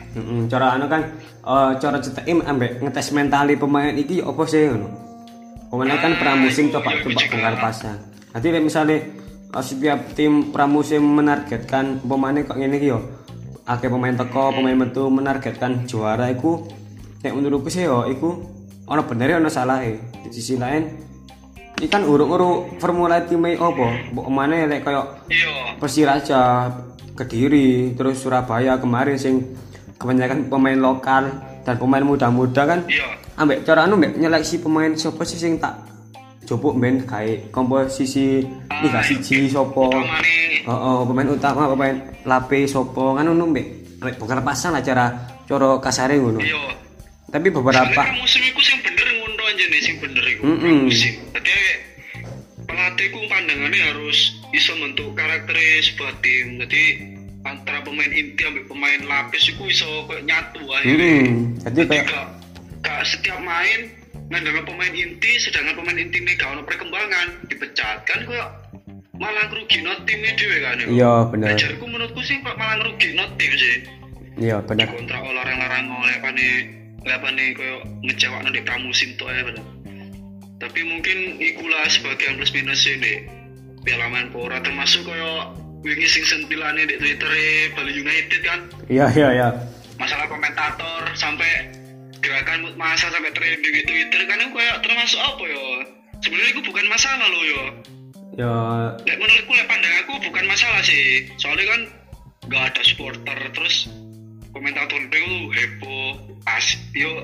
cara 0.50 0.66
anu 0.74 0.86
kan 0.90 1.02
eh 1.46 1.72
cara 1.78 1.98
cetek 2.02 2.26
im 2.26 2.42
ambek 2.42 2.82
ngetes 2.82 3.14
mentali 3.14 3.54
pemain 3.54 3.94
iki 3.94 4.26
ya 4.26 4.34
apa 4.34 4.44
sih 4.50 4.66
ngono. 4.74 4.90
Pemain 5.72 5.96
kan 6.04 6.20
pramusim 6.20 6.68
iku, 6.68 6.84
coba 6.84 7.00
coba 7.00 7.16
bongkar 7.16 7.56
pasang. 7.62 7.98
Nanti 8.36 8.48
misalnya 8.60 8.98
eh, 9.54 9.64
setiap 9.64 10.18
tim 10.18 10.52
pramusim 10.52 11.00
menargetkan 11.00 12.02
pemainnya 12.04 12.44
kok 12.44 12.58
iki 12.58 12.92
yo. 12.92 13.00
Akeh 13.70 13.88
pemain 13.88 14.18
teko, 14.18 14.52
pemain 14.52 14.76
metu 14.76 15.06
menargetkan 15.08 15.86
juara 15.86 16.28
iku 16.34 16.66
nek 17.22 17.38
menurutku 17.38 17.70
sih 17.70 17.86
yo 17.86 18.10
iku 18.10 18.42
ono 18.90 19.02
bener 19.06 19.38
ono 19.38 19.48
salah 19.48 19.86
Di 19.86 20.30
sisi 20.34 20.58
lain 20.58 20.84
iki 21.80 21.88
kan 21.88 22.04
uruk-uruk 22.06 22.78
formula 22.78 23.22
tim 23.26 23.42
apa? 23.46 24.12
Mbok 24.12 24.28
mana 24.28 24.68
lek 24.68 24.84
koyo 24.84 25.02
iya 25.32 25.74
Persiraja, 25.82 26.70
Kediri, 27.18 27.94
terus 27.94 28.24
Surabaya 28.24 28.80
kemarin 28.80 29.20
sing 29.20 29.56
kebanyakan 30.02 30.50
pemain 30.50 30.80
lokal 30.80 31.30
dan 31.62 31.76
pemain 31.78 32.02
muda-muda 32.02 32.66
kan. 32.66 32.80
Iya. 32.90 33.08
Ambek 33.38 33.64
cara 33.66 33.86
anu 33.86 33.98
mbek 33.98 34.18
nyeleksi 34.18 34.62
pemain 34.62 34.92
siapa 34.98 35.22
sih 35.26 35.38
sing 35.38 35.62
tak 35.62 35.78
jupuk 36.46 36.76
ben 36.76 37.06
kayak 37.06 37.54
komposisi 37.54 38.44
Liga 38.82 39.00
siji 39.06 39.48
sopo 39.48 39.88
oh, 39.88 40.74
oh, 40.74 41.00
pemain 41.08 41.30
utama 41.32 41.70
pemain 41.70 41.96
lape 42.28 42.66
sopo 42.68 43.16
kan 43.16 43.30
anu 43.30 43.48
mbek 43.48 43.98
mbek 44.02 44.20
bongkar 44.20 44.42
pasang 44.42 44.74
lah 44.76 44.84
cara 44.84 45.14
cara 45.46 45.78
kasare 45.80 46.18
ngono. 46.18 46.42
Iya. 46.42 46.76
Tapi 47.32 47.48
beberapa 47.48 47.88
Sebenarnya 47.88 48.20
musim 48.20 48.42
itu 48.44 48.62
sing 48.66 48.78
bener 48.84 49.08
ngono 49.22 49.42
aja 49.48 49.64
nih 49.70 49.80
sing 49.80 49.96
bener 50.04 50.24
iku. 50.28 50.44
Mm-mm. 50.44 50.78
musim. 50.90 51.14
Jadi 51.32 51.56
pelatih 52.68 53.08
ku 53.16 53.20
pandangannya 53.32 53.82
harus 53.96 54.41
bisa 54.52 54.76
bentuk 54.76 55.16
karakter 55.16 55.56
sebuah 55.56 56.14
tim 56.20 56.60
jadi 56.60 56.84
antara 57.48 57.82
pemain 57.82 58.12
inti 58.12 58.42
ambil 58.46 58.64
pemain 58.70 59.02
lapis 59.08 59.50
itu 59.50 59.62
bisa 59.66 59.86
kayak 60.06 60.24
nyatu 60.30 60.62
akhirnya. 60.70 61.26
Hmm, 61.26 61.74
jadi 61.74 61.82
kayak 61.90 62.06
gak, 62.06 62.28
gak 62.86 63.02
setiap 63.10 63.40
main 63.42 63.90
ngandalkan 64.30 64.64
pemain 64.70 64.94
inti 64.94 65.32
sedangkan 65.42 65.76
pemain 65.82 65.98
inti 65.98 66.18
ini 66.22 66.34
gak 66.38 66.54
ada 66.54 66.62
perkembangan 66.64 67.28
dipecat. 67.50 68.06
Kan 68.06 68.20
kayak 68.30 68.50
malah 69.18 69.46
rugi 69.50 69.82
no 69.82 69.94
timnya 70.06 70.32
dewe 70.38 70.58
kan 70.62 70.82
ya? 70.82 70.88
Iya 70.88 71.14
bener. 71.34 71.50
Ajarku 71.58 71.86
menurutku 71.90 72.22
sih 72.22 72.38
kok 72.46 72.58
malah 72.58 72.78
rugi 72.86 73.10
no 73.18 73.26
tim 73.42 73.52
sih. 73.58 73.78
Iya 74.38 74.58
bener. 74.62 74.86
Kontrak 74.86 75.22
larang-larang 75.26 75.86
oleh 75.90 76.18
pane 76.22 76.48
oleh 77.02 77.18
pane 77.18 77.44
koyo 77.58 77.78
ngecewakno 78.06 78.50
di 78.54 78.62
pramusim 78.62 79.10
tuh 79.18 79.30
ya 79.34 79.42
bener. 79.50 79.66
Tapi 80.62 80.86
mungkin 80.86 81.42
ikulah 81.42 81.90
sebagian 81.90 82.38
plus 82.38 82.54
minus 82.54 82.86
ini 82.86 83.41
Piala 83.82 84.08
Menpora 84.08 84.62
termasuk 84.62 85.06
koyo 85.10 85.50
wingi 85.82 86.06
sing 86.06 86.24
sentilane 86.26 86.86
di 86.86 86.96
Twitter 87.02 87.32
Bali 87.74 87.94
United 87.98 88.42
kan. 88.46 88.60
Iya 88.86 89.10
iya 89.18 89.30
iya. 89.34 89.50
Masalah 89.98 90.30
komentator 90.30 91.10
sampai 91.18 91.70
gerakan 92.22 92.78
masa 92.78 93.10
sampai 93.10 93.34
trending 93.34 93.74
di 93.82 93.84
Twitter 93.86 94.22
kan 94.30 94.40
kayak 94.54 94.78
termasuk 94.86 95.18
apa 95.18 95.44
ya 95.50 95.66
sebenarnya 96.22 96.52
itu 96.54 96.62
bukan 96.66 96.86
masalah 96.88 97.28
loh 97.28 97.44
yo. 97.44 97.64
Ya. 98.38 98.56
Lek 99.04 99.18
menurutku 99.20 99.52
lek 99.58 99.68
pandanganku 99.68 100.14
bukan 100.30 100.46
masalah 100.48 100.82
sih. 100.86 101.28
Soalnya 101.42 101.66
kan 101.68 101.82
nggak 102.48 102.64
ada 102.74 102.82
supporter 102.86 103.38
terus 103.54 103.90
komentator 104.52 105.00
itu 105.00 105.24
heboh 105.52 106.32
as 106.44 106.76
yo 106.92 107.24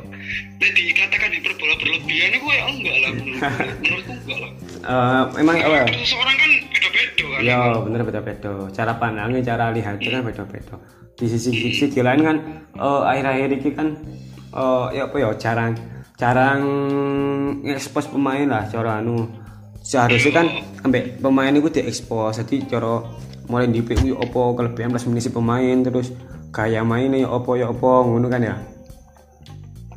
nek 0.57 0.71
dikatakan 0.71 1.29
hiperbola 1.35 1.75
berlebihan 1.79 2.31
itu 2.39 2.47
ya 2.47 2.63
enggak 2.71 2.95
lah 3.03 3.11
menurut 3.13 3.41
menurutku 3.83 4.13
enggak 4.15 4.37
lah. 4.39 4.51
Eh, 4.77 5.23
memang 5.43 5.55
apa? 5.59 5.77
seseorang 5.91 6.35
kan 6.39 6.49
beda-beda 6.71 7.23
kan? 7.27 7.41
Ya 7.43 7.59
bener 7.83 8.01
beda-beda. 8.07 8.53
Cara 8.71 8.93
pandangnya, 8.95 9.41
cara 9.43 9.65
lihatnya 9.75 10.09
kan 10.19 10.23
beda-beda. 10.23 10.75
Di 11.17 11.25
sisi 11.27 11.49
sisi 11.75 11.99
lain 11.99 12.21
kan 12.23 12.37
eh, 12.77 13.01
akhir-akhir 13.11 13.49
ini 13.59 13.69
kan 13.75 13.87
eh, 14.55 14.87
ya 14.95 15.03
apa 15.11 15.15
ya 15.19 15.29
jarang 15.35 15.73
jarang 16.17 16.61
ekspos 17.67 18.07
pemain 18.07 18.47
lah 18.47 18.63
cara 18.71 19.03
anu. 19.03 19.27
Seharusnya 19.83 20.31
kan 20.35 20.47
ambek 20.83 21.19
pemain 21.23 21.51
itu 21.51 21.71
diekspos 21.71 22.43
jadi 22.43 22.67
cara 22.67 23.07
mulai 23.47 23.71
di 23.71 23.79
PU 23.79 24.19
apa 24.19 24.41
kelebihan 24.59 24.91
plus 24.91 25.07
minus 25.07 25.31
pemain 25.31 25.77
terus 25.79 26.11
gaya 26.51 26.81
mainnya 26.81 27.25
ya 27.25 27.29
apa 27.31 27.51
ya 27.59 27.67
apa 27.69 27.89
ngono 28.07 28.27
kan 28.31 28.41
ya? 28.41 28.55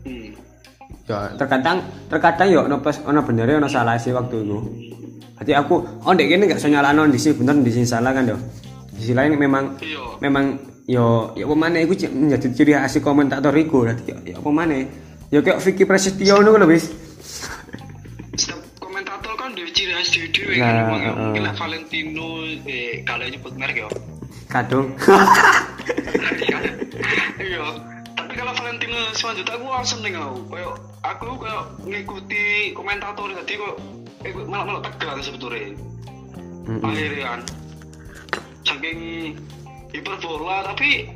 Hmm. 0.00 0.28
ya 1.06 1.18
terkadang 1.36 1.78
terkadang 2.08 2.48
ya 2.48 2.60
ono 2.64 2.76
pas 2.80 2.96
ono 3.04 3.20
bener 3.22 3.58
ono 3.58 3.68
salah 3.68 3.96
sih 4.00 4.10
waktu 4.14 4.42
itu. 4.44 4.58
Jadi 5.40 5.52
aku 5.56 6.04
oh 6.04 6.12
dek 6.12 6.28
ini 6.28 6.44
gak 6.52 6.60
so 6.60 6.68
nyalano 6.68 7.08
di 7.08 7.16
sini 7.16 7.40
bener 7.40 7.56
di 7.64 7.72
sini 7.72 7.88
salah 7.88 8.12
kan 8.12 8.28
yo 8.28 8.36
di 8.92 9.00
sisi 9.00 9.16
lain 9.16 9.32
memang 9.40 9.80
iya. 9.80 10.04
memang 10.20 10.44
yo 10.84 11.32
ya 11.32 11.48
pemane 11.48 11.80
iku 11.88 11.96
cik 11.96 12.12
menjadi 12.12 12.46
ciri 12.52 12.72
khas 12.76 13.00
komentator 13.00 13.54
iku. 13.56 13.88
Dadi 13.88 14.04
ya, 14.04 14.36
ya 14.36 14.38
pemane 14.44 14.78
ya 15.32 15.40
kayak 15.40 15.64
Vicky 15.64 15.88
Prasetyo 15.88 16.44
ngono 16.44 16.60
lho 16.60 16.66
wis 16.68 16.92
setiap 18.36 18.60
komentator 18.76 19.32
kan 19.40 19.56
dari 19.56 19.72
ciri 19.72 19.96
khas 19.96 20.12
dewi 20.12 20.60
Nah, 20.60 20.92
kan 20.92 21.32
ya. 21.32 21.40
uh. 21.48 21.54
Valentino 21.56 22.44
eh 22.68 23.00
kalau 23.08 23.24
nyebut 23.24 23.52
merek 23.56 23.76
ya. 23.80 23.88
Kadung 24.50 24.92
iya. 27.40 27.66
Tapi 28.16 28.32
kalau 28.36 28.52
Valentino 28.52 28.98
selanjutnya 29.16 29.54
aku 29.56 29.66
langsung 29.66 30.00
nih 30.04 30.12
aku 30.14 30.38
kayak 30.52 30.72
aku 31.02 31.32
kayak 31.40 31.62
ngikuti 31.86 32.44
komentator 32.76 33.32
tadi 33.32 33.54
kok 33.56 33.74
eh, 34.28 34.32
malah 34.44 34.64
malah 34.66 34.82
tegang 34.84 35.20
sebetulnya. 35.24 35.72
Mm-mm. 36.60 36.86
akhirnya 36.86 37.24
kan 37.24 37.40
saking 38.62 38.98
hiperbola 39.90 40.70
tapi 40.70 41.08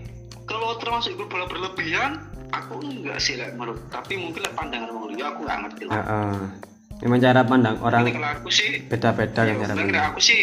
kalau 0.48 0.74
termasuk 0.82 1.14
hiperbola 1.14 1.46
berlebihan 1.46 2.18
aku 2.50 2.80
enggak 2.82 3.20
sih 3.22 3.38
lah 3.38 3.52
menurut. 3.54 3.78
Tapi 3.92 4.18
mungkin 4.18 4.42
lah 4.42 4.52
pandangan 4.56 4.90
orang 4.90 5.04
aku 5.20 5.40
nggak 5.46 5.58
ngerti 5.66 5.82
lah 5.88 5.94
Heeh. 6.00 6.38
memang 7.02 7.20
cara 7.20 7.40
pandang 7.44 7.76
orang 7.82 8.04
aku 8.08 8.48
sih 8.50 8.70
beda-beda 8.86 9.40
kan 9.44 9.50
ya, 9.50 9.54
cara 9.66 9.74
pandang. 9.76 10.04
aku 10.14 10.20
sih 10.22 10.40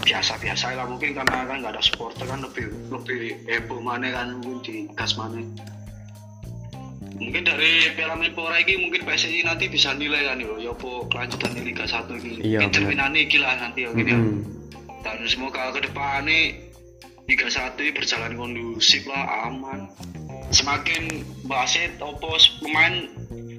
biasa-biasa 0.00 0.74
lah 0.74 0.86
mungkin 0.88 1.12
karena 1.12 1.46
kan 1.46 1.56
nggak 1.62 1.76
ada 1.76 1.82
supporter 1.84 2.24
kan 2.26 2.40
lebih 2.42 2.68
lebih 2.90 3.44
heboh 3.46 3.80
mana 3.80 4.10
kan 4.10 4.40
mungkin 4.40 4.60
di 4.64 4.74
gas 4.96 5.14
mana. 5.14 5.40
Mungkin 7.20 7.44
dari 7.44 7.84
Piala 7.92 8.16
Menpora 8.16 8.56
ini 8.64 8.80
mungkin 8.80 9.04
PSSI 9.04 9.44
nanti 9.44 9.68
bisa 9.68 9.92
nilai 9.92 10.24
kan 10.24 10.40
yo 10.40 10.56
yo 10.56 10.72
po 10.72 11.04
kelanjutan 11.12 11.52
di 11.52 11.68
Liga 11.68 11.84
1 11.84 12.08
ini. 12.16 12.32
Iya, 12.56 12.64
cerminan 12.72 13.12
ini 13.12 13.36
lah 13.36 13.60
nanti 13.60 13.84
ya 13.84 13.92
gini 13.92 14.12
ya. 14.12 14.16
Mm-mm. 14.16 14.40
dan 15.00 15.16
semoga 15.24 15.72
ke 15.72 15.84
depan 15.88 16.28
nih 16.28 16.60
Liga 17.28 17.48
1 17.48 17.76
ini 17.76 17.92
berjalan 17.92 18.32
kondusif 18.40 19.04
lah 19.04 19.48
aman. 19.48 19.92
Semakin 20.50 21.24
basit 21.44 22.00
opos 22.00 22.58
pemain 22.58 23.06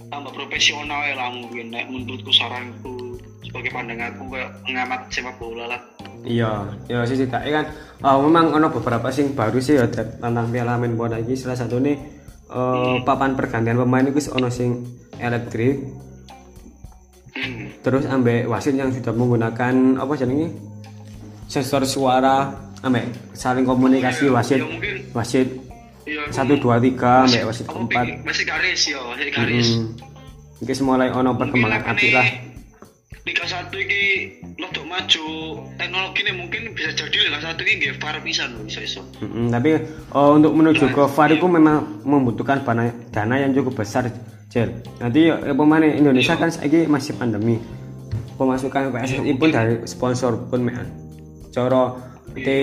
tambah 0.09 0.33
profesional 0.33 1.05
ya 1.05 1.15
lah 1.17 1.29
mungkin. 1.29 1.69
Nek 1.69 1.85
menurutku 1.87 2.33
saranku 2.33 3.00
sebagai 3.51 3.75
pandanganku 3.75 4.31
kayak 4.31 4.47
pengamat 4.63 4.99
sepak 5.11 5.35
bola 5.35 5.67
lah. 5.67 5.81
Iya 6.23 6.71
ya 6.87 7.03
sih 7.03 7.27
tak 7.27 7.43
kan 7.43 7.67
oh, 8.07 8.23
memang 8.23 8.55
ono 8.55 8.71
beberapa 8.71 9.11
sing 9.11 9.35
baru 9.35 9.59
sih 9.59 9.75
ya 9.75 9.91
tentang 9.91 10.47
Piala 10.47 10.79
Menpora 10.79 11.19
iki. 11.19 11.35
Salah 11.35 11.59
satu 11.59 11.83
nih 11.83 11.99
eh, 12.47 12.95
papan 13.03 13.35
pergantian 13.35 13.75
pemain 13.75 14.07
itu 14.07 14.31
ono 14.31 14.47
sing 14.47 14.87
elektrik 15.19 15.83
hmm. 17.35 17.83
terus 17.83 18.07
ambek 18.07 18.47
wasit 18.47 18.71
yang 18.79 18.87
sudah 18.95 19.11
menggunakan 19.11 19.99
apa 19.99 20.13
jenenge? 20.15 20.55
Sensor 21.51 21.83
suara 21.83 22.55
ambek 22.87 23.35
saling 23.35 23.67
komunikasi 23.67 24.31
wasit 24.31 24.63
ya 24.63 24.71
mungkin. 24.71 24.95
wasit. 25.11 25.47
Ya 26.07 26.23
satu 26.31 26.55
dua 26.55 26.79
tiga 26.79 27.27
ambek 27.27 27.43
wasit 27.51 27.67
bikin- 27.67 28.23
masih 28.23 28.47
garis 28.47 28.81
ya 28.87 28.99
masih 29.11 29.27
garis. 29.27 29.67
Hmm. 29.75 30.63
Iki 30.63 30.73
mulai 30.87 31.11
ono 31.11 31.35
perkembangan 31.35 31.83
apik 31.91 32.15
lah 32.15 32.50
Liga 33.31 33.47
1 33.47 33.71
ini 33.79 34.03
untuk 34.59 34.83
maju 34.83 35.25
teknologi 35.79 36.19
ini 36.27 36.31
mungkin 36.35 36.61
bisa 36.75 36.91
jadi 36.91 37.31
Liga 37.31 37.39
1 37.39 37.55
ini 37.63 37.71
nggak 37.79 37.95
VAR 38.03 38.19
pisan 38.19 38.59
loh 38.59 38.67
bisa 38.67 38.83
iso. 38.83 39.07
Mm-mm, 39.23 39.47
tapi 39.47 39.79
oh, 40.11 40.35
untuk 40.35 40.51
menuju 40.51 40.91
ke 40.91 41.03
VAR 41.15 41.31
itu 41.31 41.47
memang 41.47 42.03
membutuhkan 42.03 42.59
dana, 42.67 42.91
dana 43.07 43.35
yang 43.39 43.55
cukup 43.55 43.87
besar 43.87 44.11
Jel. 44.51 44.83
nanti 44.99 45.31
ya, 45.31 45.39
pemain 45.55 45.79
Indonesia 45.79 46.35
kan 46.35 46.51
saiki 46.51 46.91
masih 46.91 47.15
pandemi. 47.15 47.55
Pemasukan 48.35 48.91
PSSI 48.91 49.31
pun 49.39 49.47
dari 49.47 49.79
sponsor 49.87 50.35
pun 50.51 50.67
mean 50.67 50.91
coro 51.55 52.03
di 52.35 52.59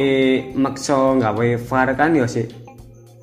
makso 0.53 1.17
gawe 1.17 1.49
VAR 1.65 1.89
kan 1.97 2.13
ya 2.13 2.29
sih 2.29 2.45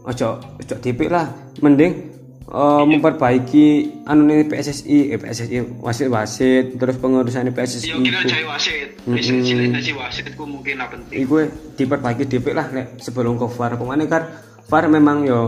ojo 0.01 0.41
ojo 0.41 0.75
tipik 0.81 1.13
lah 1.13 1.29
mending 1.62 2.14
eh, 2.45 2.84
memperbaiki 2.86 3.65
anu 4.05 4.29
nih 4.29 4.45
PSSI 4.45 5.13
eh, 5.13 5.19
PSSI 5.19 5.81
wasit 5.81 6.08
wasit 6.10 6.65
terus 6.77 6.95
pengurusan 7.01 7.49
PSSI 7.49 7.89
ya 7.89 7.97
kira 7.97 8.19
jaya 8.25 8.45
wasit. 8.49 8.89
Cilik 9.05 9.95
wasit 9.97 10.25
itu 10.29 10.43
mungkin 10.45 10.75
lah 10.77 10.88
penting. 10.89 11.17
Iku 11.25 11.36
diperbaiki 11.77 12.23
dipik 12.29 12.53
lah 12.53 12.69
lek 12.69 13.01
sebelum 13.01 13.41
ke 13.41 13.47
VAR. 13.49 13.77
Pemane 13.77 14.05
kan 14.05 14.23
VAR 14.69 14.86
memang 14.89 15.25
yo 15.25 15.39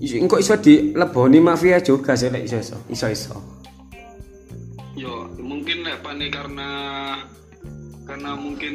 engko 0.00 0.40
iso 0.40 0.56
dileboni 0.60 1.38
mafia 1.40 1.80
juga 1.80 2.16
sih 2.16 2.32
lek 2.32 2.48
iso 2.48 2.56
iso 2.60 2.76
iso 2.88 3.06
iso. 3.12 3.36
Yo 4.96 5.28
mungkin 5.42 5.82
lah 5.82 5.98
Pak, 6.00 6.14
nih 6.16 6.30
karena 6.30 6.70
karena 8.04 8.36
mungkin 8.36 8.74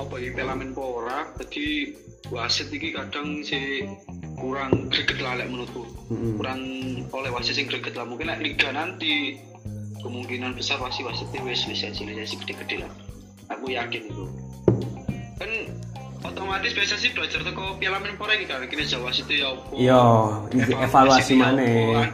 apa 0.00 0.14
ya 0.18 0.32
Piala 0.32 0.56
Menpora 0.56 1.30
jadi 1.38 1.94
wasit 2.32 2.72
ini 2.72 2.96
kadang 2.96 3.44
si 3.44 3.84
kurang 4.38 4.90
greget 4.90 5.18
lah 5.22 5.38
lek 5.38 5.48
menurutku. 5.50 5.82
Mm-mm. 6.10 6.36
kurang 6.38 6.60
oleh 7.10 7.30
wasit 7.32 7.56
yang 7.58 7.68
greget 7.70 7.94
lah. 7.94 8.04
Mungkin 8.06 8.28
lek 8.30 8.40
liga 8.42 8.68
nanti 8.74 9.38
kemungkinan 10.04 10.52
besar 10.58 10.78
wasit 10.82 11.06
wasit 11.06 11.28
wis 11.42 11.64
wis 11.64 11.80
spesialisasi 11.80 12.34
gede-gede 12.44 12.84
lah. 12.84 12.92
Aku 13.52 13.70
yakin 13.72 14.02
itu. 14.08 14.24
Kan 15.40 15.50
otomatis 16.24 16.72
biasa 16.72 16.94
sih 16.96 17.12
belajar 17.12 17.44
teko 17.44 17.76
Piala 17.76 18.00
Menpora 18.00 18.32
ini 18.32 18.48
kan 18.48 18.64
kini 18.64 18.88
Jawa 18.88 19.12
wasit 19.12 19.28
ya 19.28 19.52
apa 19.52 19.76
Yo, 19.76 20.02
evaluasi 20.80 21.36
ya 21.36 21.52
kan. 21.52 22.10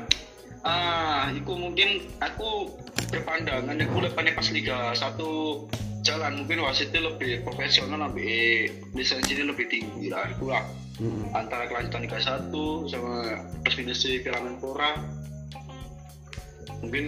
ah 0.61 1.31
itu 1.33 1.53
mungkin 1.55 2.05
aku 2.19 2.69
berpandangan 3.09 3.77
aku 3.81 3.97
lepas 4.05 4.25
pas 4.37 4.49
Liga 4.53 4.93
satu 4.93 5.65
jalan. 6.05 6.45
Mungkin 6.45 6.61
wasitnya 6.65 7.09
lebih 7.09 7.45
profesional 7.45 8.11
lebih 8.11 8.69
lisensinya 8.93 9.53
lebih 9.53 9.67
tinggi 9.69 10.13
lah 10.13 10.29
itu 10.29 10.49
lah 10.49 10.65
Mm-mm. 11.01 11.33
antara 11.33 11.65
kelanjutan 11.69 12.05
Liga 12.05 12.19
1 12.21 12.53
sama 12.93 13.13
plus 13.65 13.77
minus 13.81 14.05
Piala 14.05 14.41
Menpora. 14.45 15.01
Mungkin 16.81 17.07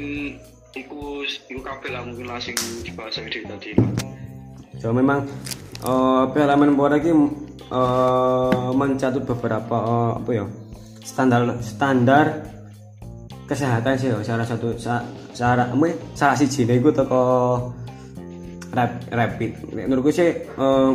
iku 0.72 1.24
iku 1.24 1.61
kabeh 1.61 1.90
lah 1.92 2.05
mungkin 2.05 2.28
langsung 2.28 2.57
dibahas 2.85 3.20
di 3.20 3.40
tadi. 3.44 3.70
Lah 3.76 3.92
So 4.81 4.90
memang 4.90 5.28
eh 5.83 6.24
Piala 6.35 6.59
Menpora 6.59 6.98
iki 6.98 7.12
eh 7.72 8.70
mencatut 8.76 9.24
beberapa 9.24 9.76
eh, 9.78 10.12
apa 10.20 10.31
ya 10.33 10.46
standar 11.02 11.61
standar 11.62 12.52
kesehatan 13.46 13.94
sih 13.98 14.09
salah 14.22 14.46
satu 14.46 14.74
sa, 14.78 15.02
salah 15.35 15.66
apa 15.68 15.85
ya, 15.88 15.94
salah 16.14 16.37
siji 16.38 16.64
iku 16.66 16.90
teko 16.94 17.22
rap, 18.72 18.90
rapid. 19.12 19.50
Menurutku 19.74 20.11
sih 20.11 20.31
eh, 20.33 20.90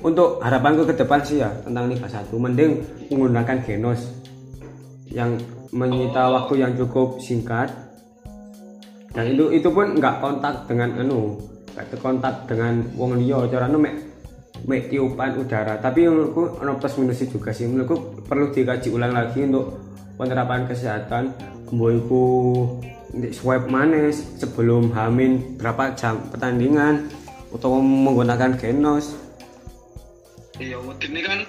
untuk 0.00 0.40
harapanku 0.40 0.88
ke 0.88 0.94
depan 0.96 1.20
sih 1.20 1.44
ya 1.44 1.50
tentang 1.66 1.92
Liga 1.92 2.08
1 2.08 2.32
mending 2.32 2.72
menggunakan 3.12 3.58
genos 3.66 4.00
yang 5.10 5.36
menyita 5.74 6.30
waktu 6.30 6.64
yang 6.64 6.72
cukup 6.78 7.20
singkat. 7.20 7.68
Dan 9.10 9.34
itu 9.34 9.50
itu 9.50 9.68
pun 9.68 9.98
nggak 9.98 10.22
kontak 10.22 10.70
dengan 10.70 10.94
anu 11.02 11.36
nggak 11.74 11.98
kontak 11.98 12.46
dengan 12.46 12.86
wong 12.94 13.18
liya. 13.18 13.44
Caranya 13.50 13.76
mek 13.76 13.94
mek 14.64 14.86
tiupan 14.88 15.34
udara. 15.36 15.76
Tapi 15.82 16.06
menurutku 16.06 16.62
ono 16.62 16.78
plus 16.78 16.94
minusnya 17.02 17.26
juga 17.26 17.50
sih. 17.50 17.66
Menurutku 17.66 18.22
perlu 18.24 18.54
dikaji 18.54 18.88
ulang 18.94 19.12
lagi 19.12 19.42
untuk 19.42 19.79
penerapan 20.20 20.68
kesehatan. 20.68 21.32
Di 23.10 23.34
swab 23.34 23.66
mana 23.66 24.12
sebelum 24.12 24.92
hamin 24.92 25.58
berapa 25.58 25.96
jam 25.98 26.20
pertandingan 26.30 27.10
atau 27.50 27.80
menggunakan 27.80 28.54
genos. 28.54 29.18
Iya 30.60 30.76
ini 30.78 31.20
kan 31.24 31.40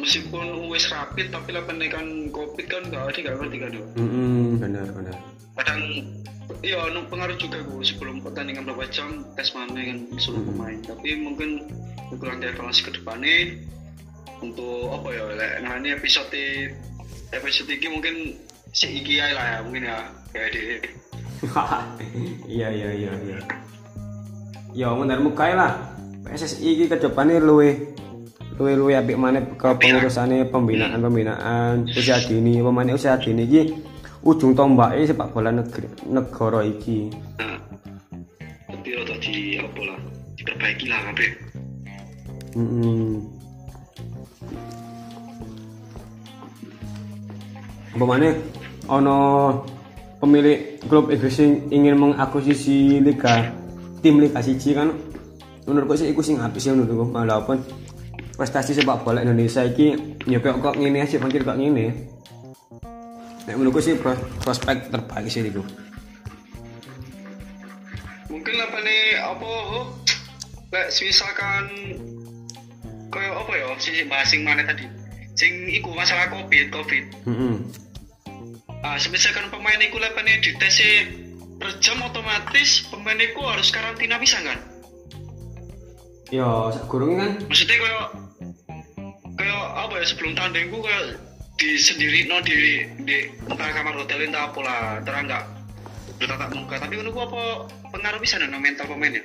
meskipun 0.00 0.72
wis 0.72 0.88
rapid 0.90 1.30
tapi 1.30 1.54
lah 1.54 1.62
pendekan 1.62 2.32
covid 2.32 2.66
kan 2.66 2.82
gak 2.90 3.14
ada 3.14 3.18
gak 3.20 3.36
ngerti 3.38 3.56
kan 3.60 3.72
Mm-mm, 3.94 4.58
benar 4.58 4.86
benar 4.90 5.16
kadang 5.60 5.82
iya 6.64 6.80
nu 6.90 7.04
pengaruh 7.06 7.36
juga 7.36 7.60
gue 7.60 7.84
sebelum 7.84 8.24
pertandingan 8.24 8.66
berapa 8.66 8.88
jam 8.88 9.22
tes 9.36 9.52
mana 9.52 9.78
kan 9.78 9.98
seluruh 10.16 10.42
pemain 10.48 10.78
tapi 10.82 11.20
mungkin 11.20 11.68
nanti 12.12 12.44
evaluasi 12.48 12.80
ke 12.88 12.90
depannya 12.96 13.60
untuk 14.42 14.90
apa 14.90 15.08
ya 15.12 15.24
nah 15.62 15.78
ini 15.78 15.94
episode 15.94 16.34
episode 17.32 17.72
ini 17.72 17.88
mungkin 17.88 18.14
si 18.72 19.00
iki 19.00 19.20
ae 19.20 19.32
lah 19.32 19.44
ya 19.44 19.58
mungkin 19.64 19.82
ya 19.88 19.96
kayak 20.32 20.48
di 20.52 20.60
iya 22.54 22.68
iya 22.70 22.90
iya 22.94 23.12
iya. 23.26 23.38
Ya 24.72 24.88
bener 24.94 25.18
mukai 25.18 25.52
lah. 25.58 25.74
PSSI 26.22 26.62
iki 26.62 26.84
ke 26.86 26.96
depannya 27.02 27.42
luwe 27.42 27.92
luwe 28.56 28.72
luwe 28.78 28.92
apik 28.94 29.18
mana 29.18 29.42
ke 29.42 29.68
pengurusannya 29.74 30.46
pembinaan 30.48 31.02
pembinaan 31.02 31.82
usia 31.90 32.22
dini 32.22 32.62
pemain 32.62 32.94
usia 32.94 33.18
dini 33.18 33.42
iki 33.42 33.74
ujung 34.22 34.54
tombaknya 34.54 35.10
sepak 35.10 35.34
bola 35.34 35.50
negeri 35.50 35.90
negara 36.06 36.62
iki. 36.62 37.10
Nah 37.42 37.58
tapi 38.70 38.88
rada 38.94 39.14
di 39.18 39.58
apa 39.58 39.80
lah 39.82 39.98
diperbaiki 40.38 40.86
lah 40.86 41.00
kabeh 41.10 41.30
Hmm. 42.52 43.41
Pemane 47.92 48.28
ono 48.88 49.18
pemilik 50.18 50.80
klub 50.88 51.12
Inggris 51.12 51.38
ingin 51.70 51.94
mengakuisisi 51.98 52.98
liga 53.04 53.52
tim 54.00 54.18
liga 54.18 54.40
siji 54.40 54.72
kan. 54.74 54.92
Menurutku 55.68 55.94
sih 55.94 56.10
iku 56.10 56.24
sing 56.24 56.42
apik 56.42 56.58
sih 56.58 56.74
menurutku. 56.74 57.14
Walaupun 57.14 57.62
prestasi 58.34 58.74
sepak 58.74 59.06
bola 59.06 59.22
Indonesia 59.22 59.62
iki 59.62 60.18
ya 60.26 60.42
kok 60.42 60.58
kok 60.58 60.74
ngene 60.80 61.06
sih 61.06 61.20
pikir 61.20 61.46
kok 61.46 61.60
ngene. 61.60 61.86
Nek 63.46 63.54
menurutku 63.54 63.78
sih 63.78 63.94
pro- 63.94 64.18
prospek 64.42 64.90
terbaik 64.90 65.30
sih 65.30 65.44
itu. 65.46 65.62
mungkin 68.32 68.58
apa 68.58 68.78
nih 68.80 69.02
apa 69.22 69.52
lek 70.72 70.88
misalkan 71.04 71.64
kayak 73.12 73.34
apa 73.38 73.52
ya 73.54 73.66
si 73.76 74.02
bahasing 74.08 74.42
mana 74.42 74.64
tadi 74.64 74.88
sing 75.36 75.52
iku 75.68 75.92
masalah 75.96 76.28
covid 76.28 76.68
covid. 76.72 77.04
Heeh. 77.28 77.56
ah 78.82 78.98
misalkan 79.14 79.46
pemain 79.46 79.78
iku 79.78 80.02
lek 80.02 80.18
nih 80.18 80.42
dites 80.42 80.82
per 81.62 81.70
jam 81.78 82.02
otomatis 82.02 82.82
pemain 82.90 83.14
iku 83.22 83.46
harus 83.46 83.70
karantina 83.70 84.18
bisa 84.18 84.42
kan? 84.42 84.58
Ya 86.34 86.48
sak 86.74 86.90
gurunge 86.90 87.22
kan? 87.22 87.32
Maksudnya 87.46 87.76
kayak 87.78 88.06
kayak 89.38 89.62
apa 89.78 89.94
ya 90.00 90.04
sebelum 90.08 90.32
tanding 90.34 90.66
gua 90.74 90.82
kayak 90.90 91.04
di 91.60 91.78
sendiri 91.78 92.26
no 92.26 92.42
di 92.42 92.82
di 93.06 93.16
entah 93.46 93.70
kamar 93.70 93.94
hotel 93.94 94.26
entah 94.26 94.50
apa 94.50 94.58
lah 94.64 94.80
terang 95.06 95.30
nggak 95.30 95.44
bertatap 96.18 96.50
muka. 96.50 96.74
Tapi 96.82 96.94
menurut 96.98 97.14
gua 97.14 97.24
apa 97.30 97.42
pengaruh 97.94 98.18
bisa 98.18 98.42
no 98.42 98.58
mental 98.58 98.90
pemainnya? 98.90 99.22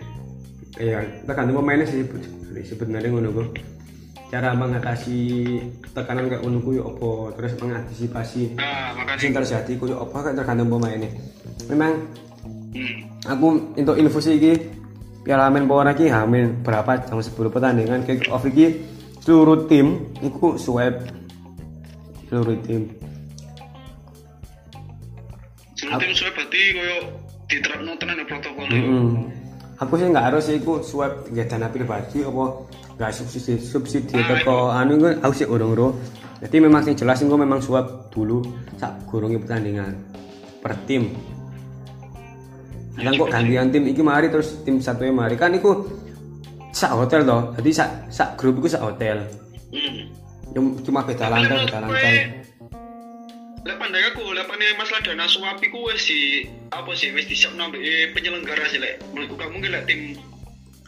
Iya, 0.78 1.02
tergantung 1.26 1.58
pemainnya 1.66 1.90
sih 1.90 2.06
sebenarnya 2.62 3.10
ku. 3.10 3.50
Cara 4.28 4.52
mengatasi 4.52 5.20
tekanan 5.96 6.28
kayak 6.28 6.44
ngono 6.44 6.60
ku 6.60 6.76
ya 6.76 6.84
apa, 6.84 7.32
terus 7.40 7.56
mengantisipasi 7.64 8.60
nah 8.60 8.92
sing 9.16 9.32
terjadi 9.32 9.72
ku 9.80 9.88
ya 9.88 10.04
apa? 10.04 10.18
Kan 10.20 10.36
tergantung 10.36 10.68
pemainnya. 10.68 11.08
Memang 11.72 11.96
hmm. 12.76 13.24
aku 13.24 13.46
untuk 13.80 13.96
info 13.96 14.20
sih 14.20 14.36
iki 14.36 14.54
Piala 15.24 15.48
Menpora 15.48 15.96
iki 15.96 16.12
hamin 16.12 16.60
berapa? 16.60 17.08
Jam 17.08 17.24
sebelum 17.24 17.56
pertandingan. 17.56 18.04
Kick 18.04 18.28
off 18.28 18.44
iki 18.44 18.84
seluruh 19.24 19.64
tim 19.72 20.12
iku 20.20 20.60
swab 20.60 21.08
seluruh 22.28 22.60
tim. 22.68 22.92
Seluruh 25.80 26.00
tim 26.04 26.12
sudah 26.12 26.32
berarti 26.36 26.62
koyo 26.76 26.98
diterapno 27.48 27.92
tenan 27.96 28.20
ya 28.20 28.26
protokol 28.28 28.66
Mm-mm. 28.76 29.08
Aku 29.80 29.94
sih 29.96 30.08
nggak 30.12 30.26
harus 30.32 30.44
sih 30.52 30.60
iku 30.60 30.84
swab 30.84 31.32
ya 31.32 31.48
dana 31.48 31.72
pribadi 31.72 32.28
apa 32.28 32.46
nggak 32.98 33.14
subsidi 33.14 33.62
subsidi 33.62 34.18
teko 34.18 34.74
anu 34.74 34.98
iku 34.98 35.08
aku 35.22 35.34
sih 35.38 35.48
urung 35.48 35.78
ro. 35.78 35.94
Jadi 36.42 36.58
memang 36.62 36.82
sing 36.82 36.98
jelas 36.98 37.22
iku 37.22 37.38
memang 37.38 37.62
swab 37.62 38.10
dulu 38.10 38.42
sak 38.78 39.06
gurunge 39.06 39.38
pertandingan 39.38 39.94
per 40.62 40.74
tim. 40.90 41.14
Kan 42.98 43.14
kok 43.14 43.30
gantian 43.30 43.70
tim 43.70 43.86
iki 43.86 44.02
mari 44.02 44.34
terus 44.34 44.66
tim 44.66 44.82
satu 44.82 45.06
mari 45.14 45.38
kan 45.38 45.54
iku 45.54 45.86
sak 46.74 46.98
hotel 46.98 47.22
toh. 47.22 47.54
Jadi 47.62 47.70
sak 47.70 47.90
sak 48.10 48.34
grup 48.34 48.58
iku 48.62 48.68
sak 48.70 48.82
hotel. 48.82 49.22
Hmm. 49.70 50.10
Cuma- 50.82 51.06
beda 51.06 51.30
lantai, 51.30 51.70
beda 51.70 51.80
lantai. 51.86 52.16
Lek 53.68 53.78
pandai 53.78 54.02
aku, 54.10 54.34
lek 54.34 54.48
pandai 54.50 54.74
masalah 54.74 55.02
dana 55.06 55.26
suap 55.30 55.62
iku 55.62 55.92
wis 55.92 56.08
di 56.10 56.50
apa 56.74 56.90
sih 56.98 57.14
wis 57.14 57.30
disiapno 57.30 57.70
mbek 57.70 57.82
eh, 57.84 58.10
penyelenggara 58.16 58.66
sih 58.74 58.82
lek. 58.82 59.06
Menurutku 59.14 59.38
gak 59.38 59.52
mungkin 59.54 59.70
lek 59.76 59.86
tim 59.86 60.18
tim 60.18 60.37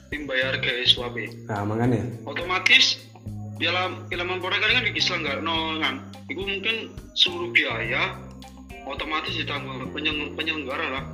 bayar 0.10 0.58
ke 0.58 0.86
suap 0.90 1.14
Nah, 1.46 1.62
makanya. 1.66 2.02
Otomatis 2.26 2.98
Piala 3.60 3.92
Piala 4.08 4.24
Menpora 4.26 4.58
kan 4.58 4.72
kan 4.72 4.88
diselenggara 4.90 5.44
no 5.44 5.78
kan. 5.78 6.10
Iku 6.32 6.42
mungkin 6.48 6.96
seluruh 7.14 7.52
biaya 7.52 8.16
otomatis 8.88 9.36
ditanggung 9.36 9.92
penyeleng- 9.94 10.34
penyelenggara 10.34 10.88
lah. 10.90 11.06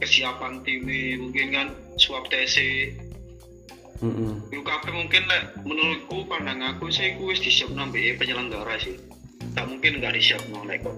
Kesiapan 0.00 0.64
tim 0.64 0.88
mungkin 1.20 1.46
kan 1.52 1.66
suap 2.00 2.26
TC. 2.32 2.88
Iku 4.48 4.62
kabeh 4.64 4.92
mungkin 4.96 5.28
lek 5.28 5.60
menurutku 5.60 6.24
pandang 6.24 6.64
aku 6.64 6.88
sih 6.88 7.12
iku 7.12 7.28
wis 7.28 7.44
disiapno 7.44 7.84
mbek 7.92 8.16
penyelenggara 8.16 8.80
sih. 8.80 8.96
Tak 9.52 9.68
mungkin 9.68 10.00
nggak 10.00 10.16
disiapno 10.16 10.64
lek 10.64 10.80
kok. 10.80 10.96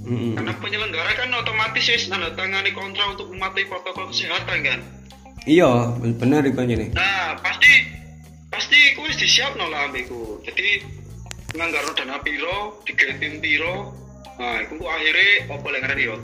Heeh. 0.00 0.34
Karena 0.34 0.52
penyelenggara 0.58 1.14
kan 1.14 1.30
otomatis 1.30 1.86
wis 1.86 2.10
nanda 2.10 2.34
tangani 2.34 2.74
kontrak 2.74 3.14
untuk 3.14 3.30
mematuhi 3.30 3.70
protokol 3.70 4.10
kesehatan 4.10 4.66
kan. 4.66 4.80
Iya, 5.48 5.96
bener 6.20 6.44
iku 6.44 6.60
nih. 6.64 6.92
Nah, 6.92 7.40
pasti 7.40 7.72
pasti 8.52 8.76
iku 8.92 9.08
wis 9.08 9.16
disiapno 9.16 9.68
lah 9.72 9.88
ambiku. 9.88 10.36
Jadi 10.44 10.84
nganggarno 11.56 11.92
dana 11.96 12.20
piro, 12.20 12.80
digawe 12.84 13.16
tim 13.16 13.40
piro. 13.40 13.96
Nah, 14.36 14.60
iku 14.64 14.84
akhirnya 14.84 15.48
apa 15.48 15.66
lek 15.68 15.80
ngarani 15.84 16.08
yo. 16.08 16.16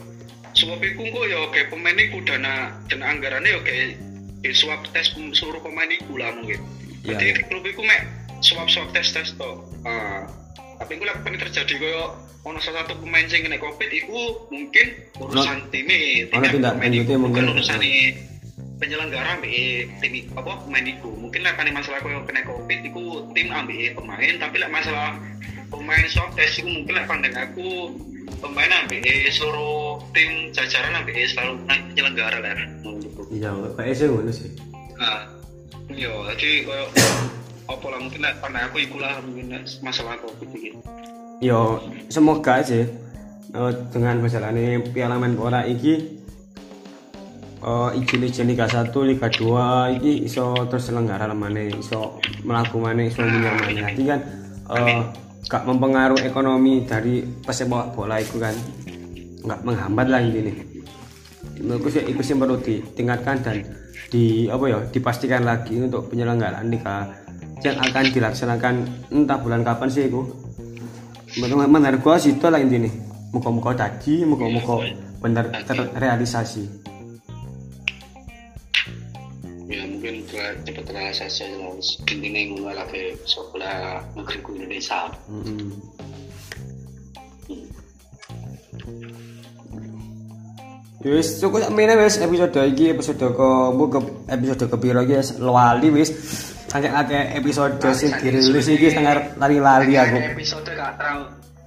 Sebab 0.56 0.80
iku 0.80 1.04
yo 1.28 1.48
kayak 1.52 1.68
pemain 1.72 1.96
iku 1.96 2.20
dana 2.24 2.76
dana 2.88 3.04
anggarannya 3.12 3.56
yo 3.56 3.60
kayak 3.64 3.96
di 4.44 4.52
swab 4.52 4.84
tes 4.92 5.12
seluruh 5.12 5.60
pemain 5.64 5.88
iku 5.88 6.20
lah 6.20 6.32
mungkin. 6.36 6.60
Iya, 7.04 7.16
Jadi 7.16 7.40
di 7.40 7.42
klub 7.48 7.64
iku 7.64 7.80
mek 7.84 8.04
swab 8.44 8.68
swab 8.68 8.88
tes 8.92 9.12
tes 9.16 9.32
to. 9.32 9.50
Ah, 9.88 10.28
tapi 10.76 11.00
lek 11.00 11.24
pernah 11.24 11.40
terjadi 11.40 11.74
koyo 11.80 12.04
ono 12.46 12.62
salah 12.62 12.86
satu 12.86 12.94
pemain 13.02 13.26
sing 13.26 13.42
kena 13.42 13.58
covid 13.58 13.90
iku 13.90 14.46
mungkin 14.54 14.86
urusan 15.18 15.66
tim 15.74 15.88
ono 16.30 16.46
tindak 16.46 16.74
lanjutnya 16.78 17.16
mungkin. 17.18 17.42
urusan 17.50 17.80
penyelenggara 18.76 19.36
ambil 19.36 19.52
tim 19.98 20.12
i- 20.14 20.28
apa 20.30 20.50
pemain 20.60 20.84
iku 20.84 21.08
mungkin 21.10 21.40
lah 21.40 21.52
kan 21.52 21.68
masalah 21.70 21.98
koyo 21.98 22.20
kena 22.22 22.44
covid 22.44 22.80
iku 22.82 23.04
tim 23.32 23.48
ambil 23.48 23.76
pemain 23.94 24.34
tapi 24.36 24.56
lah 24.56 24.68
masalah 24.68 25.16
pemain 25.66 26.04
swab 26.06 26.30
test 26.32 26.60
iku 26.60 26.68
mungkin 26.70 26.92
lah 26.92 27.04
pandang 27.04 27.32
aku 27.32 27.96
pemain 28.36 28.70
ambil 28.76 29.00
seluruh 29.28 29.80
tim 30.12 30.28
jajaran 30.50 30.92
ambil 30.94 31.14
selalu 31.24 31.52
naik 31.64 31.82
penyelenggara 31.88 32.38
lah. 32.38 32.52
Iya, 33.26 33.50
kayak 33.74 33.94
sih 33.94 34.06
ngono 34.06 34.30
sih. 34.30 34.50
nah 34.94 35.28
iya 35.88 36.08
jadi 36.32 36.64
koyo 36.64 36.84
apa 37.66 37.86
lah 37.86 37.98
mungkin 37.98 38.20
lah 38.20 38.32
pandang 38.38 38.64
aku 38.66 38.76
iku 38.80 38.96
lah 38.96 39.18
mungkin 39.20 39.50
lah 39.50 39.60
masalah 39.80 40.16
covid 40.18 40.48
iki 40.52 40.70
Yo, 41.36 41.76
semoga 42.08 42.60
aja 42.60 42.88
eh, 43.52 43.72
dengan 43.90 44.20
berjalannya 44.20 44.80
Piala 44.88 45.16
Menpora 45.16 45.64
iki 45.64 46.16
eh 47.56 47.90
iki 47.96 48.20
Liga 48.20 48.42
Liga 48.44 48.66
1, 48.68 48.92
Liga 49.08 49.28
2 49.32 49.96
iki 50.00 50.28
iso 50.28 50.52
terselenggara 50.68 51.24
lemane, 51.30 51.72
iso 51.72 52.20
mlaku 52.44 52.76
maneh, 52.82 53.08
iso 53.08 53.24
menyang 53.24 53.56
maneh. 53.56 53.82
Nanti 53.82 54.02
kan 54.04 54.20
eh 54.76 55.00
gak 55.46 55.62
mempengaruhi 55.64 56.26
ekonomi 56.26 56.84
dari 56.84 57.22
pesepak 57.22 57.96
bola 57.96 58.20
itu 58.20 58.36
kan. 58.36 58.52
Nggak 59.46 59.60
menghambat 59.62 60.06
lah 60.10 60.20
ini 60.20 60.76
menurutku 61.56 61.88
sih 61.88 62.04
itu 62.04 62.20
sih 62.20 62.36
perlu 62.36 62.60
ditingkatkan 62.60 63.40
dan 63.40 63.64
di 64.12 64.46
apa 64.46 64.64
ya 64.68 64.78
dipastikan 64.92 65.42
lagi 65.42 65.80
untuk 65.80 66.12
penyelenggaraan 66.12 66.68
Liga 66.68 67.10
yang 67.64 67.80
akan 67.80 68.04
dilaksanakan 68.12 68.74
entah 69.10 69.38
bulan 69.40 69.64
kapan 69.64 69.88
sih 69.88 70.06
itu 70.06 70.22
menurut 71.40 71.98
gua 72.04 72.20
sih 72.20 72.36
itu 72.36 72.46
lah 72.46 72.60
intinya. 72.60 72.90
Muka-muka 73.34 73.74
tadi 73.76 74.24
muka-muka 74.24 74.86
benar 75.20 75.50
terrealisasi 75.66 76.95
mungkin 80.36 80.52
telah 80.52 80.64
cepat 80.68 80.84
terrealisasi 80.84 81.42
lah. 81.56 81.72
Intinya 82.12 82.40
ngono 82.52 82.70
lah 82.76 82.86
ke 82.92 83.16
sekolah 83.24 83.76
negeri 84.16 84.38
Indonesia. 84.52 85.00
Mm-mm. 85.32 85.70
Wis 91.06 91.28
cukup 91.38 91.70
sakmene 91.70 91.94
wis. 91.96 92.18
Episode 92.18 92.60
iki 92.68 92.92
episode 92.92 93.24
ke 93.32 93.48
bu 93.72 93.84
ke 93.88 94.00
episode 94.28 94.64
ke 94.68 94.76
piro 94.76 95.00
iki 95.06 95.14
wis? 95.16 95.30
Lali 95.40 95.88
wis. 95.88 96.10
Akeh 96.76 96.92
akeh 96.92 97.40
episode 97.40 97.80
sing 97.96 98.12
dirilis 98.20 98.68
iki 98.68 98.92
setengah 98.92 99.38
lali-lali 99.40 99.96
aku. 99.96 100.18
episode 100.36 100.68
gak 100.76 101.00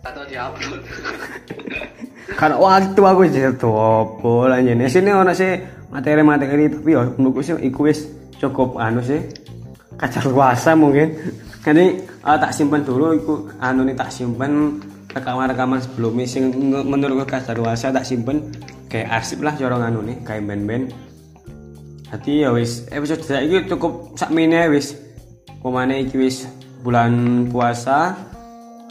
atau 0.05 0.23
diupload. 0.29 0.81
Kan 2.39 2.53
waktu 2.61 3.01
aku 3.01 3.25
jadi 3.25 3.51
apa 3.57 4.33
lah 4.45 4.61
sini 4.85 5.09
ono 5.09 5.33
sih 5.33 5.57
materi-materi 5.89 6.69
tapi 6.69 6.93
ya 6.93 7.09
menurutku 7.17 7.41
sih 7.41 7.57
iku 7.57 7.89
wis 7.89 8.18
cukup 8.39 8.79
anu 8.79 9.03
sih 9.03 9.19
kacar 9.99 10.23
luasa 10.31 10.73
mungkin. 10.73 11.13
Jadi 11.59 11.85
eh, 12.07 12.37
tak 12.39 12.55
simpen 12.55 12.87
dulu 12.87 13.13
iku 13.19 13.33
anu 13.59 13.83
nih 13.83 13.93
tak 13.99 14.15
simpen 14.15 14.79
rekaman-rekaman 15.11 15.83
sebelumnya 15.83 16.25
sing 16.25 16.55
menurut 16.87 17.27
kadar 17.27 17.59
luasa 17.59 17.91
tak 17.91 18.07
simpen 18.07 18.49
kayak 18.87 19.11
arsip 19.11 19.43
lah 19.43 19.53
corong 19.59 19.83
anu 19.83 19.99
nih 20.01 20.17
kayak 20.23 20.47
band-band. 20.47 20.95
Hati 22.09 22.41
ya 22.41 22.49
wis 22.55 22.89
episode 22.89 23.21
saiki 23.21 23.67
cukup 23.69 24.15
sakmene 24.15 24.71
wis. 24.71 24.95
Pemane 25.59 26.07
iki 26.07 26.15
wis 26.15 26.47
bulan 26.81 27.45
puasa. 27.51 28.15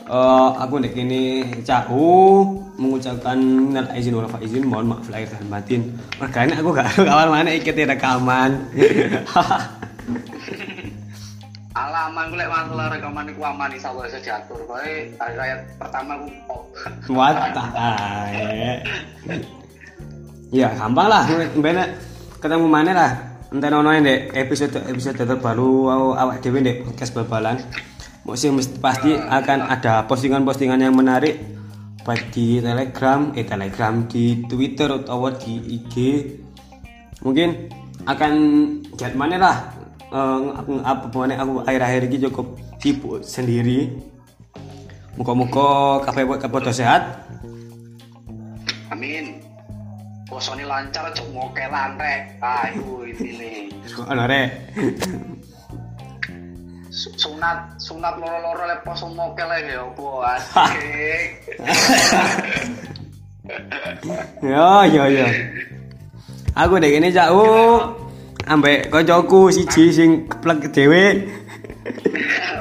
Eh, 0.04 0.50
aku 0.60 0.84
ndek 0.84 0.92
kene 0.92 1.48
cahu 1.64 2.67
mengucapkan 2.78 3.34
minal 3.36 3.90
izin 3.92 4.14
wal 4.14 4.30
faizin 4.30 4.62
mohon 4.62 4.86
maaf 4.94 5.10
lahir 5.10 5.26
dan 5.26 5.50
batin. 5.50 5.82
Makanya 6.22 6.62
aku 6.62 6.70
gak 6.70 6.94
kawan 7.10 7.28
mana 7.28 7.50
ikut 7.50 7.74
rekaman. 7.74 8.50
Ala 11.78 12.10
aman 12.10 12.34
gue 12.34 12.38
lek 12.38 12.50
masalah 12.50 12.90
rekaman 12.90 13.26
iku 13.30 13.42
aman 13.44 13.70
insya 13.70 13.90
Allah 13.90 14.06
bisa 14.10 14.18
diatur. 14.18 14.62
Hari 14.66 15.14
raya 15.18 15.62
pertama 15.78 16.18
gue 16.22 16.34
pop. 16.46 16.66
Watak 17.06 17.70
Ya 20.50 20.72
gampang 20.74 21.06
lah. 21.06 21.22
Mbena 21.54 21.84
ketemu 22.38 22.66
mana 22.66 22.92
lah. 22.94 23.10
Enten 23.50 23.74
ono 23.74 23.90
ndek. 23.90 24.34
Episode 24.34 24.86
episode 24.86 25.18
terbaru 25.18 25.86
aw- 25.86 26.16
awak 26.18 26.42
dhewe 26.42 26.62
ndek. 26.62 26.82
Podcast 26.82 27.14
bal-balan. 27.14 27.58
Mesti 28.26 28.50
mesti 28.50 28.74
pasti 28.82 29.10
akan 29.14 29.70
ada 29.70 30.02
postingan-postingan 30.04 30.82
yang 30.82 30.92
menarik 30.98 31.38
baik 32.08 32.32
di 32.32 32.64
Telegram, 32.64 33.36
eh 33.36 33.44
Telegram 33.44 33.94
di 34.08 34.40
Twitter 34.48 34.88
atau 34.88 35.28
di 35.28 35.76
IG. 35.76 35.94
Mungkin 37.20 37.68
akan 38.08 38.32
lihat 38.96 39.12
mana 39.12 39.36
lah 39.36 39.56
eh, 40.08 40.40
apa 40.88 41.12
mana 41.12 41.36
aku 41.36 41.68
akhir-akhir 41.68 42.08
ini 42.08 42.16
cukup 42.32 42.56
sibuk 42.80 43.20
sendiri. 43.20 43.92
Muka-muka 45.20 46.00
kafe 46.08 46.24
buat 46.24 46.40
kafe 46.40 46.72
sehat. 46.72 47.28
Amin. 48.88 49.44
Posone 50.24 50.64
lancar 50.64 51.12
cok 51.12 51.28
moke 51.36 51.64
lantai. 51.68 52.32
Ayo 52.40 53.04
ini 53.04 53.28
nih. 53.36 53.58
Ono 54.08 54.24
rek. 54.24 54.48
Su- 56.98 57.14
Sunat 57.14 57.78
sunat 57.78 58.18
loro-loro 58.18 58.66
lek 58.66 58.82
poso 58.82 59.06
moke 59.06 59.38
lagi 59.46 59.70
ya 59.70 59.86
opo 59.86 60.18
asik. 60.26 61.30
Yo 64.42 64.82
yo 64.90 65.04
yo. 65.06 65.26
Aku 66.58 66.82
dek 66.82 66.98
ini 66.98 67.14
jauh 67.14 67.94
ambek 68.50 68.90
koncoku 68.90 69.54
siji 69.54 69.94
sing 69.94 70.26
keplek 70.26 70.74
dhewe. 70.74 71.04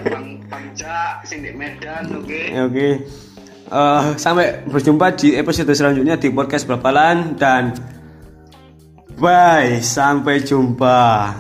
Bang 0.06 0.46
Bangja 0.46 1.26
sing 1.26 1.42
di 1.42 1.50
Medan 1.52 2.22
oke. 2.22 2.42
Ya, 2.54 2.70
Oke. 2.70 2.90
Eh, 3.68 4.02
sampai 4.16 4.64
berjumpa 4.64 5.12
di 5.20 5.36
episode 5.36 5.76
selanjutnya 5.76 6.16
di 6.16 6.32
podcast 6.32 6.64
Bapalan 6.70 7.36
dan 7.36 7.76
bye 9.20 9.84
sampai 9.84 10.40
jumpa. 10.40 11.36